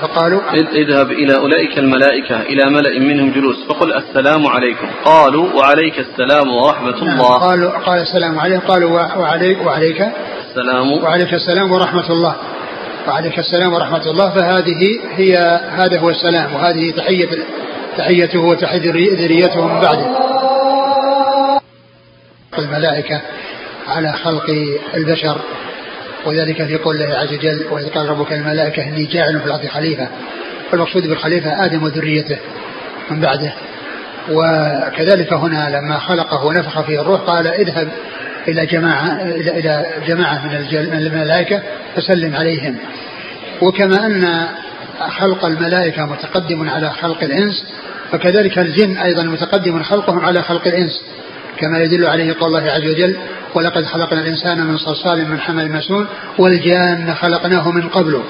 [0.02, 0.42] فقالوا
[0.76, 4.88] اذهب إلى أولئك الملائكة إلى ملأ منهم جلوس فقل السلام عليكم.
[5.06, 7.14] قالوا وعليك السلام ورحمة نعم.
[7.14, 7.38] الله.
[7.38, 8.68] قالوا قال السلام عليكم.
[8.68, 10.02] قالوا وعليك وعليك.
[10.50, 11.04] السلام.
[11.04, 12.36] وعليك السلام ورحمة الله.
[13.08, 14.30] وعليك السلام ورحمة الله.
[14.30, 15.38] فهذه هي
[15.72, 17.30] هذا هو السلام وهذه تحية
[17.98, 20.06] تحيته وتحية ذريته من بعده.
[22.58, 23.22] الملائكة
[23.88, 24.46] على خلق
[24.94, 25.38] البشر
[26.26, 30.08] وذلك في قول الله عز وجل وإذ قال ربك الملائكة إني جاعل في الأرض خليفة
[30.72, 32.38] فالمقصود بالخليفة آدم وذريته
[33.12, 33.54] من بعده.
[34.32, 37.92] وكذلك هنا لما خلقه ونفخ فيه الروح قال اذهب
[38.48, 40.56] إلى جماعة إلى إلى جماعة من
[40.94, 41.62] الملائكة
[41.96, 42.76] فسلم عليهم.
[43.62, 44.48] وكما أن
[45.10, 47.66] خلق الملائكة متقدم على خلق الإنس
[48.12, 51.02] فكذلك الجن أيضا متقدم خلقهم على خلق الإنس.
[51.58, 53.16] كما يدل عليه قول الله عز وجل
[53.56, 58.24] ولقد خلقنا الإنسان من صلصال من حمل مسنون والجان خلقناه من قبل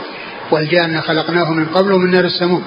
[0.52, 2.64] والجان خلقناه من قبل من نار السموم.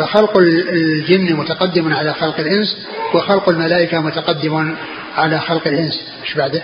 [0.00, 4.76] فخلق الجن متقدم على خلق الإنس وخلق الملائكة متقدم
[5.16, 6.08] على خلق الإنس.
[6.22, 6.62] إيش بعده؟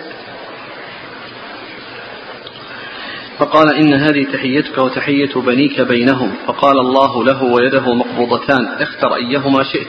[3.39, 6.31] فقال إن هذه تحيتك وتحية بنيك بينهم.
[6.47, 8.65] فقال الله له ويده مقبوضتان.
[8.79, 9.87] اختر أيهما شئت.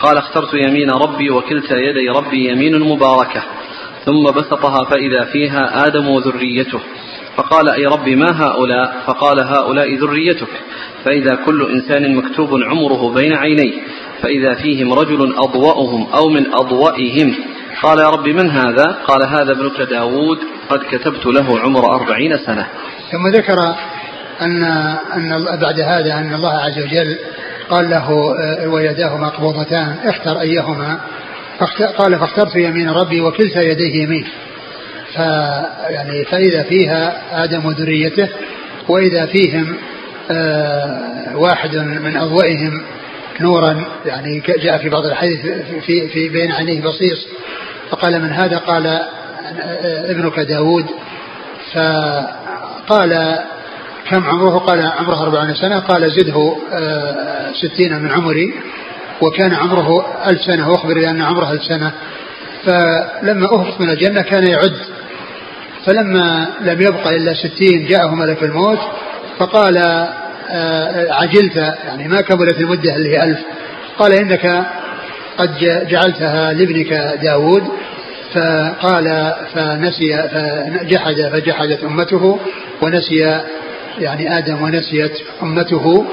[0.00, 3.42] قال اخترت يمين ربي وكلتا يدي ربي يمين مباركة.
[4.04, 6.80] ثم بسطها فإذا فيها آدم وذريته.
[7.36, 10.48] فقال أي رب ما هؤلاء؟ فقال هؤلاء ذريتك.
[11.04, 13.82] فإذا كل إنسان مكتوب عمره بين عينيه
[14.22, 17.34] فإذا فيهم رجل أضوأهم أو من أضوئهم
[17.82, 20.38] قال يا رب من هذا؟ قال هذا ابنك داود.
[20.70, 22.66] قد كتبت له عمر أربعين سنة.
[23.12, 23.74] ثم ذكر
[24.40, 24.62] أن
[25.16, 27.18] أن بعد هذا أن الله عز وجل
[27.70, 31.00] قال له آه، ويداه مقبوضتان اختر أيهما
[31.98, 34.26] قال فاخترت يمين ربي وكلتا يديه يمين.
[35.88, 38.28] يعني فإذا فيها آدم وذريته
[38.88, 39.76] وإذا فيهم
[40.30, 42.82] آه، واحد من أضوئهم
[43.40, 45.40] نورا يعني جاء في بعض الحديث
[45.86, 47.26] في, في بين عينيه بصيص
[47.90, 50.86] فقال من هذا؟ قال آه، ابنك داود.
[51.72, 53.38] فقال
[54.10, 55.78] كم عمره؟ قال عمره أربعين سنة.
[55.78, 58.54] قال زده آه، ستين من عمري
[59.20, 60.70] وكان عمره ألف سنة.
[60.70, 61.92] وأخبر بأن عمره ألف سنة.
[62.64, 64.76] فلما أهبط من الجنة كان يعد.
[65.86, 68.78] فلما لم يبق إلا ستين جاءه ملك الموت
[69.38, 69.76] فقال
[70.52, 73.38] آه، عجلت يعني ما كملت المدة اللي هي ألف.
[73.98, 74.66] قال إنك
[75.38, 75.58] قد
[75.88, 77.64] جعلتها لابنك داود.
[78.34, 82.38] فقال فنسي فجحد فجحدت أمته
[82.82, 83.40] ونسي
[83.98, 85.12] يعني آدم ونسيت
[85.42, 86.06] أمته.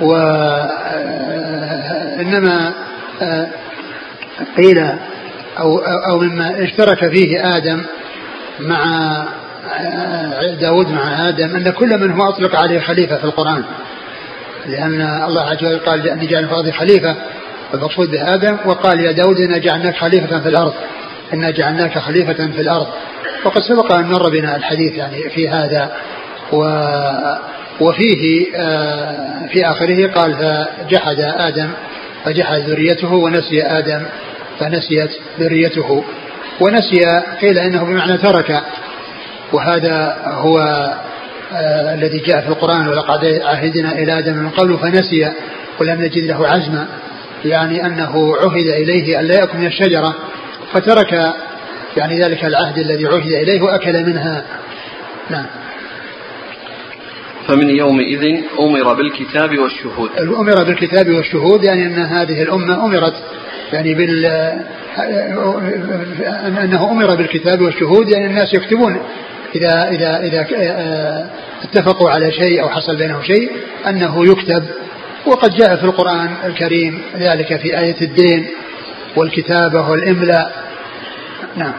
[0.00, 1.12] وإنما
[3.22, 3.46] آه،
[4.56, 4.86] قيل
[5.58, 7.82] أو, أو مما اشترك فيه آدم
[8.60, 8.84] مع
[10.60, 13.64] داود مع آدم أن كل من هو أطلق عليه خليفة في القرآن.
[14.66, 17.16] لأن الله عز وجل قال أني جعل في الأرض خليفة
[17.74, 20.74] المقصود به آدم وقال يا داود إنا جعلناك خليفة في الأرض.
[21.34, 22.86] إنا جعلناك خليفة في الأرض.
[23.44, 25.92] وقد سبق أن مر بنا الحديث يعني في هذا.
[26.52, 26.62] و
[27.80, 31.70] وفيه آه، في آخره قال فجحد آدم
[32.24, 34.02] فجحد ذريته ونسي آدم
[34.60, 36.04] فنسيت ذريته.
[36.60, 38.62] ونسي قيل إنه بمعنى ترك
[39.52, 40.58] وهذا هو
[41.52, 45.32] آه الذي جاء في القرآن ولقد عهدنا إلى آدم من قبل فنسي
[45.80, 46.88] ولم نجد له عزما
[47.44, 50.14] يعني أنه عهد إليه أن لا يأكل من الشجرة
[50.72, 51.34] فترك
[51.96, 54.44] يعني ذلك العهد الذي عهد إليه وأكل منها.
[55.30, 55.46] نعم.
[57.48, 60.10] فمن يومئذ أمر بالكتاب والشهود.
[60.18, 63.14] أمر بالكتاب والشهود يعني أن هذه الأمة أمرت
[63.72, 64.26] يعني بال
[66.64, 69.00] أنه أمر بالكتاب والشهود يعني الناس يكتبون.
[69.54, 70.46] إذا إذا إذا
[71.62, 73.50] اتفقوا على شيء أو حصل بينهم شيء
[73.88, 74.64] أنه يكتب.
[75.26, 78.46] وقد جاء في القرآن الكريم ذلك في آية الدين
[79.16, 80.52] والكتابة والإملاء.
[81.56, 81.72] نعم.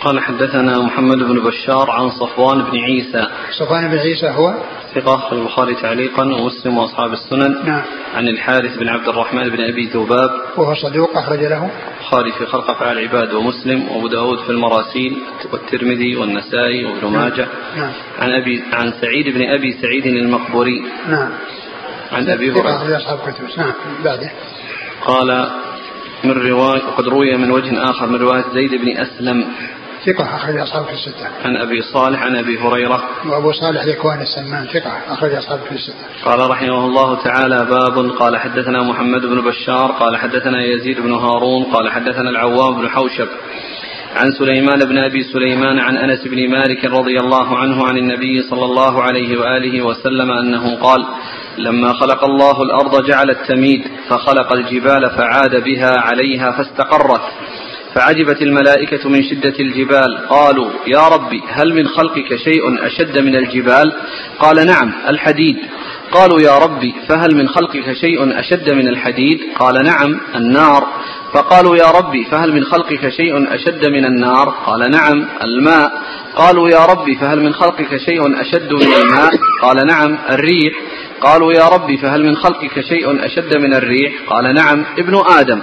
[0.00, 3.26] قال حدثنا محمد بن بشار عن صفوان بن عيسى.
[3.58, 4.54] صفوان بن عيسى هو؟
[4.94, 7.66] ثقة البخاري تعليقا ومسلم وأصحاب السنن.
[7.66, 7.82] نعم.
[8.14, 10.30] عن الحارث بن عبد الرحمن بن أبي ذباب.
[10.56, 11.70] وهو صدوق أخرج له.
[12.00, 15.16] البخاري في خلق أفعال العباد ومسلم وأبو داود في المراسيل
[15.52, 17.12] والترمذي والنسائي وابن نعم.
[17.12, 17.48] ماجه.
[17.76, 17.92] نعم.
[18.18, 20.82] عن أبي عن سعيد بن أبي سعيد المقبوري.
[21.08, 21.30] نعم.
[22.12, 22.96] عن أبي هريرة.
[22.96, 23.72] أصحاب كتب نعم.
[24.04, 24.30] بعده.
[25.06, 25.50] قال
[26.24, 29.44] من رواية وقد روي من وجه آخر من رواية زيد بن أسلم.
[30.06, 31.26] ثقة أخرج أصحاب في الستة.
[31.44, 33.02] عن أبي صالح عن أبي هريرة.
[33.26, 36.06] وأبو صالح ذكوان السمان ثقة أخرج أصحاب في الستة.
[36.24, 41.64] قال رحمه الله تعالى باب قال حدثنا محمد بن بشار قال حدثنا يزيد بن هارون
[41.64, 43.28] قال حدثنا العوام بن حوشب
[44.16, 48.64] عن سليمان بن أبي سليمان عن أنس بن مالك رضي الله عنه عن النبي صلى
[48.64, 51.06] الله عليه وآله وسلم أنه قال:
[51.58, 57.22] لما خلق الله الأرض جعل التميد فخلق الجبال فعاد بها عليها فاستقرت
[57.94, 60.28] فعجبت الملائكة من شدة الجبال.
[60.28, 63.92] قالوا يا ربي هل من خلقك شيء أشد من الجبال؟
[64.38, 65.56] قال نعم الحديد.
[66.12, 70.86] قالوا يا ربي فهل من خلقك شيء أشد من الحديد؟ قال نعم النار.
[71.32, 75.92] فقالوا يا ربي فهل من خلقك شيء أشد من النار؟ قال نعم الماء.
[76.36, 79.30] قالوا يا ربي فهل من خلقك شيء أشد من الماء؟
[79.62, 80.74] قال نعم الريح.
[81.20, 85.60] قالوا يا ربي فهل من خلقك شيء أشد من الريح؟ قال نعم ابن آدم.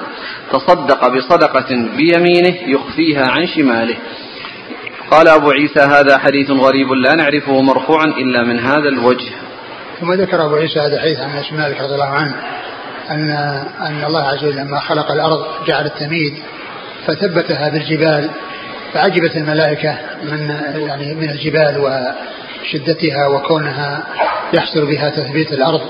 [0.51, 3.95] تصدق بصدقة بيمينه يخفيها عن شماله.
[5.11, 9.31] قال أبو عيسى هذا حديث غريب لا نعرفه مرفوعا إلا من هذا الوجه.
[10.01, 12.35] ثم ذكر أبو عيسى هذا الحديث عن أنس مالك رضي الله عنه
[13.09, 13.29] أن
[13.81, 16.33] أن الله عز وجل لما خلق الأرض جعل التميد
[17.07, 18.29] فثبتها بالجبال
[18.93, 20.49] فعجبت الملائكة من
[20.87, 21.77] يعني من الجبال
[22.65, 24.03] وشدتها وكونها
[24.53, 25.81] يحصل بها تثبيت الأرض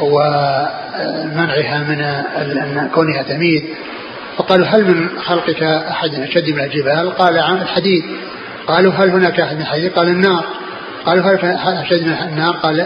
[0.00, 3.64] ومنعها من كونها تميد.
[4.38, 8.04] فقالوا هل من خلقك أحد أشد من الجبال؟ قال عن الحديد.
[8.66, 10.44] قالوا هل هناك أحد من الحديد؟ قال النار.
[11.06, 12.80] قالوا هل أشد من النار؟ قال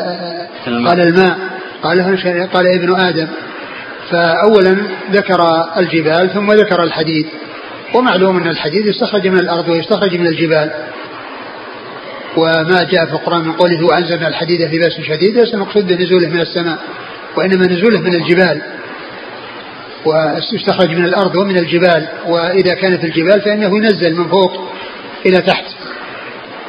[0.86, 1.38] قال الماء.
[1.82, 3.26] قال هل قال ابن آدم.
[4.11, 4.76] فأولا
[5.11, 5.40] ذكر
[5.76, 7.26] الجبال ثم ذكر الحديد.
[7.94, 10.70] ومعلوم أن الحديد يستخرج من الأرض ويستخرج من الجبال.
[12.41, 16.41] وما جاء في القرآن من قوله وأنزلنا الحديد في بأس شديد ليس المقصود بنزوله من
[16.41, 16.78] السماء
[17.36, 18.62] وإنما نزوله من الجبال.
[20.05, 24.53] ويستخرج من الأرض ومن الجبال وإذا كانت الجبال فإنه ينزل من فوق
[25.26, 25.64] إلى تحت.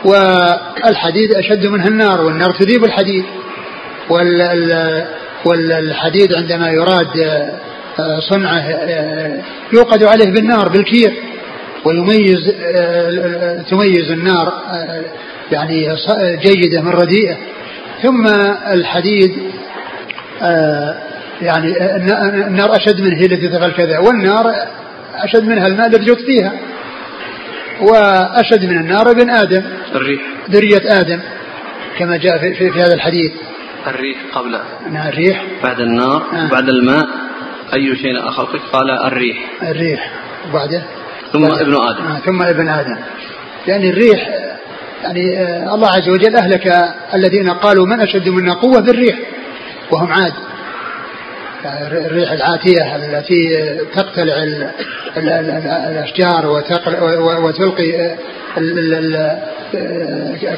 [0.06, 3.26] والحديد أشد منها النار والنار تذيب الحديد.
[5.46, 7.20] والحديد عندما يراد
[8.00, 9.42] آه، صنعه آه،
[9.74, 11.14] يوقد عليه بالنار بالكير.
[11.86, 14.54] ويميز آه، تميز النار
[15.52, 15.96] يعني
[16.38, 17.38] جيدة من رديئة.
[18.04, 18.28] ثم
[18.68, 19.38] الحديد
[21.42, 21.96] يعني
[22.48, 24.00] النار أشد منه التي تفعل كذا.
[24.00, 24.46] والنار
[25.16, 26.52] أشد منها الماء الذي يطفيها
[27.82, 29.64] وأشد من النار ابن آدم.
[29.96, 30.22] الريح.
[30.52, 31.20] ذرية آدم
[32.00, 33.32] كما جاء في, في, في هذا الحديث.
[33.88, 34.60] الريح قبل.
[34.92, 35.44] نعم الريح.
[35.64, 36.50] بعد النار آه.
[36.50, 37.08] بعد الماء
[37.74, 38.44] أي شيء آخر؟
[38.74, 39.38] قال الريح.
[39.64, 40.12] الريح.
[40.50, 40.84] وبعده؟
[41.34, 42.04] ثم ابن آدم.
[42.04, 42.98] آه ثم ابن آدم.
[43.68, 44.30] يعني الريح
[45.04, 46.74] يعني آه الله عز وجل أهلك
[47.14, 49.20] الذين قالوا من أشد منا قوة بالريح
[49.92, 50.34] وهم عاد.
[51.92, 54.34] الريح العاتية التي تقتلع
[55.88, 56.48] الأشجار
[57.44, 58.16] وتلقي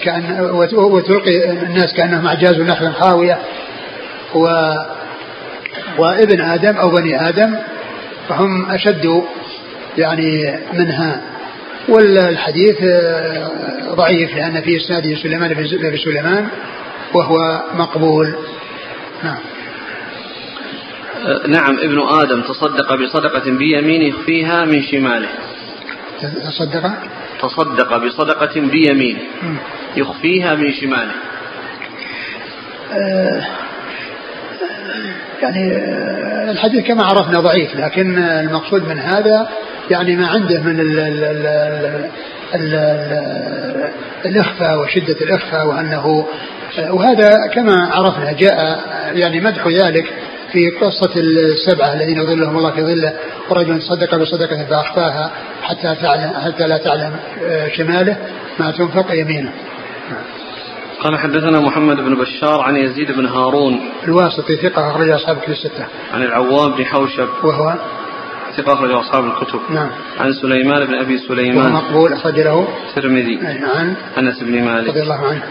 [0.04, 3.38] كأن وتلقي الناس كأنهم أعجاز نخل خاوية.
[4.36, 4.48] و
[5.98, 7.56] وابن آدم أو بني آدم
[8.30, 9.24] فهم أشد
[9.98, 11.22] يعني منها.
[11.88, 12.78] والحديث
[13.96, 16.48] ضعيف لأن في إسناده سليمان بن سليمان
[17.14, 18.36] وهو مقبول.
[19.24, 19.38] نعم.
[21.26, 25.30] أه، نعم ابن آدم تصدق بصدقة بيمينه يخفيها من شماله.
[26.22, 26.92] تصدق؟
[27.42, 29.20] تصدق بصدقة بيمينه
[29.98, 31.14] يخفيها من شماله.
[32.94, 33.44] أه
[35.42, 35.78] يعني
[36.52, 39.50] الحديث كما عرفنا ضعيف لكن المقصود من هذا
[39.92, 41.46] يعني ما عنده من ال ال ال
[42.56, 43.92] ال ال
[44.26, 46.28] الإخفاء وشدة الإخفاء وأنه
[46.90, 50.14] وهذا كما عرفنا جاء يعني مدح ذلك
[50.52, 53.14] في قصة السبعة الذين يظلهم الله في ظله
[53.50, 55.32] ورجل صدق بصدقة فأخفاها
[55.62, 57.16] حتى تعلم حتى لا تعلم
[57.78, 58.18] شماله
[58.60, 59.52] ما تنفق يمينه.
[61.00, 65.86] قال حدثنا محمد بن بشار عن يزيد بن هارون الواسطي ثقة أخرج أصحاب كتب الستة.
[66.14, 67.76] عن العوام بن حوشب وهو
[68.58, 69.60] ثقة أخرج أصحاب الكتب.
[69.70, 69.89] نعم.
[70.20, 71.72] عن سليمان بن أبي سليمان.
[71.72, 72.68] مقبول أخرج له.
[72.89, 73.39] الترمذي.
[73.78, 74.89] عن أنس بن مالك.
[74.89, 75.43] رضي الله عنه.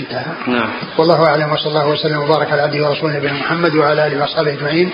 [0.00, 4.20] انتهى نعم والله أعلم وصلى الله وسلم وبارك على عبده ورسوله نبينا محمد وعلى آله
[4.20, 4.90] وأصحابه أجمعين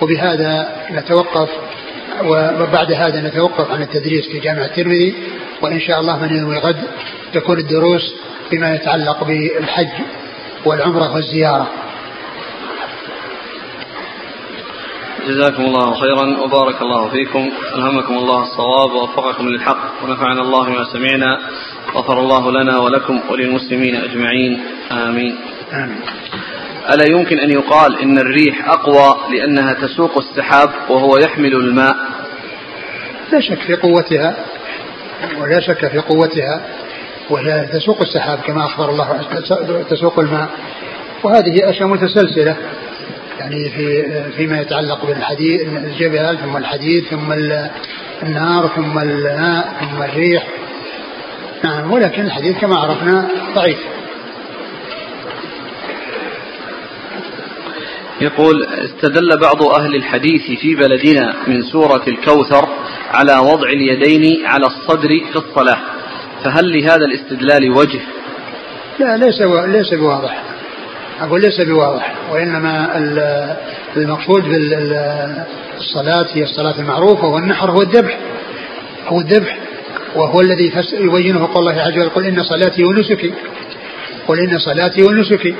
[0.00, 1.48] وبهذا نتوقف
[2.24, 5.14] وبعد هذا نتوقف عن التدريس في جامع الترمذي
[5.62, 6.76] وإن شاء الله من يوم غد
[7.34, 8.14] تكون الدروس
[8.50, 10.04] فيما يتعلق بالحج
[10.64, 11.70] والعمرة والزيارة
[15.26, 17.50] جزاكم الله خيرا وبارك الله فيكم.
[17.74, 21.38] ألهمكم الله الصواب ووفقكم للحق ونفعنا الله بما سمعنا.
[21.94, 24.60] غفر الله لنا ولكم وللمسلمين أجمعين.
[24.92, 25.36] آمين.
[25.72, 26.00] آمين.
[26.94, 31.96] ألا يمكن أن يقال إن الريح أقوى لأنها تسوق السحاب وهو يحمل الماء؟
[33.32, 34.36] لا شك في قوتها
[35.40, 36.66] ولا شك في قوتها
[37.30, 39.20] وهي تسوق السحاب كما أخبر الله
[39.90, 40.48] تسوق الماء.
[41.22, 42.56] وهذه أشياء متسلسلة
[43.38, 44.04] يعني في
[44.36, 47.32] فيما يتعلق بالحديد الجبال ثم الحديد ثم
[48.22, 50.46] النار ثم الماء ثم الريح.
[51.64, 53.78] نعم ولكن الحديث كما عرفنا ضعيف.
[58.20, 62.68] يقول استدل بعض أهل الحديث في بلدنا من سورة الكوثر
[63.10, 65.78] على وضع اليدين على الصدر في الصلاة
[66.44, 68.00] فهل لهذا الاستدلال وجه؟
[68.98, 70.51] لا ليس ليس بواضح.
[71.22, 72.98] أقول ليس بواضح وإنما
[73.96, 78.18] المقصود بالصلاة هي الصلاة المعروفة والنحر هو الذبح
[79.06, 79.58] هو الذبح
[80.16, 83.34] وهو الذي يبينه قول الله عز وجل قل إن صلاتي ونسكي
[84.28, 85.54] قل إن صلاتي ونسكي.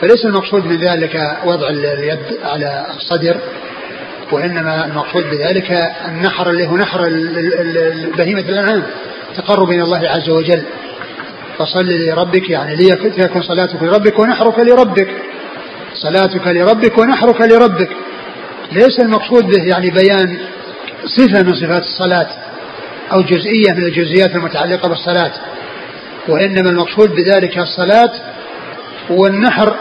[0.00, 3.36] فليس المقصود من ذلك وضع اليد على الصدر
[4.32, 5.70] وإنما المقصود بذلك
[6.08, 7.00] النحر اللي هو نحر
[8.18, 8.82] بهيمة الأنعام
[9.36, 10.62] تقرب إلى الله عز وجل.
[11.58, 15.08] فصل لربك يعني ليكن صلاتك لربك ونحرك لربك.
[15.94, 17.90] صلاتك لربك ونحرك لربك.
[18.72, 20.38] ليس المقصود به يعني بيان
[21.06, 22.28] صفة من صفات الصلاة
[23.12, 25.32] أو جزئية من الجزئيات المتعلقة بالصلاة.
[26.28, 28.12] وإنما المقصود بذلك الصلاة
[29.10, 29.76] والنحر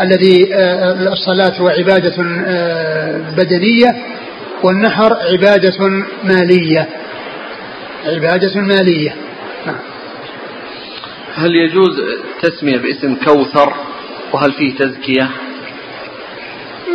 [0.00, 2.14] الذي آه، الصلاة هو عبادة
[2.46, 3.96] آه، بدنية
[4.62, 5.88] والنحر عبادة
[6.24, 6.88] مالية.
[8.06, 9.14] عبادة مالية.
[9.66, 9.91] نعم.
[11.34, 12.00] هل يجوز
[12.42, 13.72] تسمية باسم كوثر؟
[14.32, 15.30] وهل فيه تزكية؟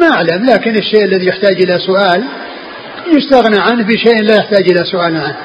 [0.01, 2.23] ما أعلم لكن الشيء الذي يحتاج إلى سؤال
[3.13, 5.37] يستغنى عنه بشيء لا يحتاج إلى سؤال عنه.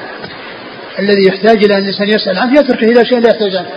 [0.99, 3.69] الذي يحتاج إلى أن الإنسان يسأل عنه يتركه إلى شيء لا يحتاج عنه.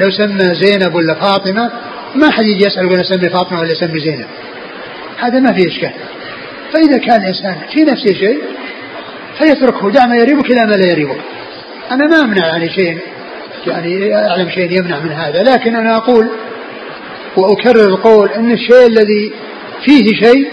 [0.00, 1.70] لو سمى زينب ولا فاطمة
[2.14, 4.26] ما حد يجي يسأل ولا سمي فاطمة ولا سمي زينب.
[5.18, 5.92] هذا ما فيه إشكال.
[6.72, 8.42] فإذا كان الإنسان في نفسه شيء
[9.38, 11.20] فيتركه دع ما يريبك إلى ما لا يريبك.
[11.90, 12.98] أنا ما أمنع يعني شيء
[13.66, 15.42] يعني أعلم شيء يمنع من هذا.
[15.42, 16.30] لكن أنا أقول
[17.36, 19.32] وأكرر القول أن الشيء الذي
[19.84, 20.48] فيه شيء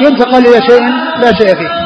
[0.00, 0.82] ينتقل إلى شيء
[1.20, 1.83] لا شيء فيه.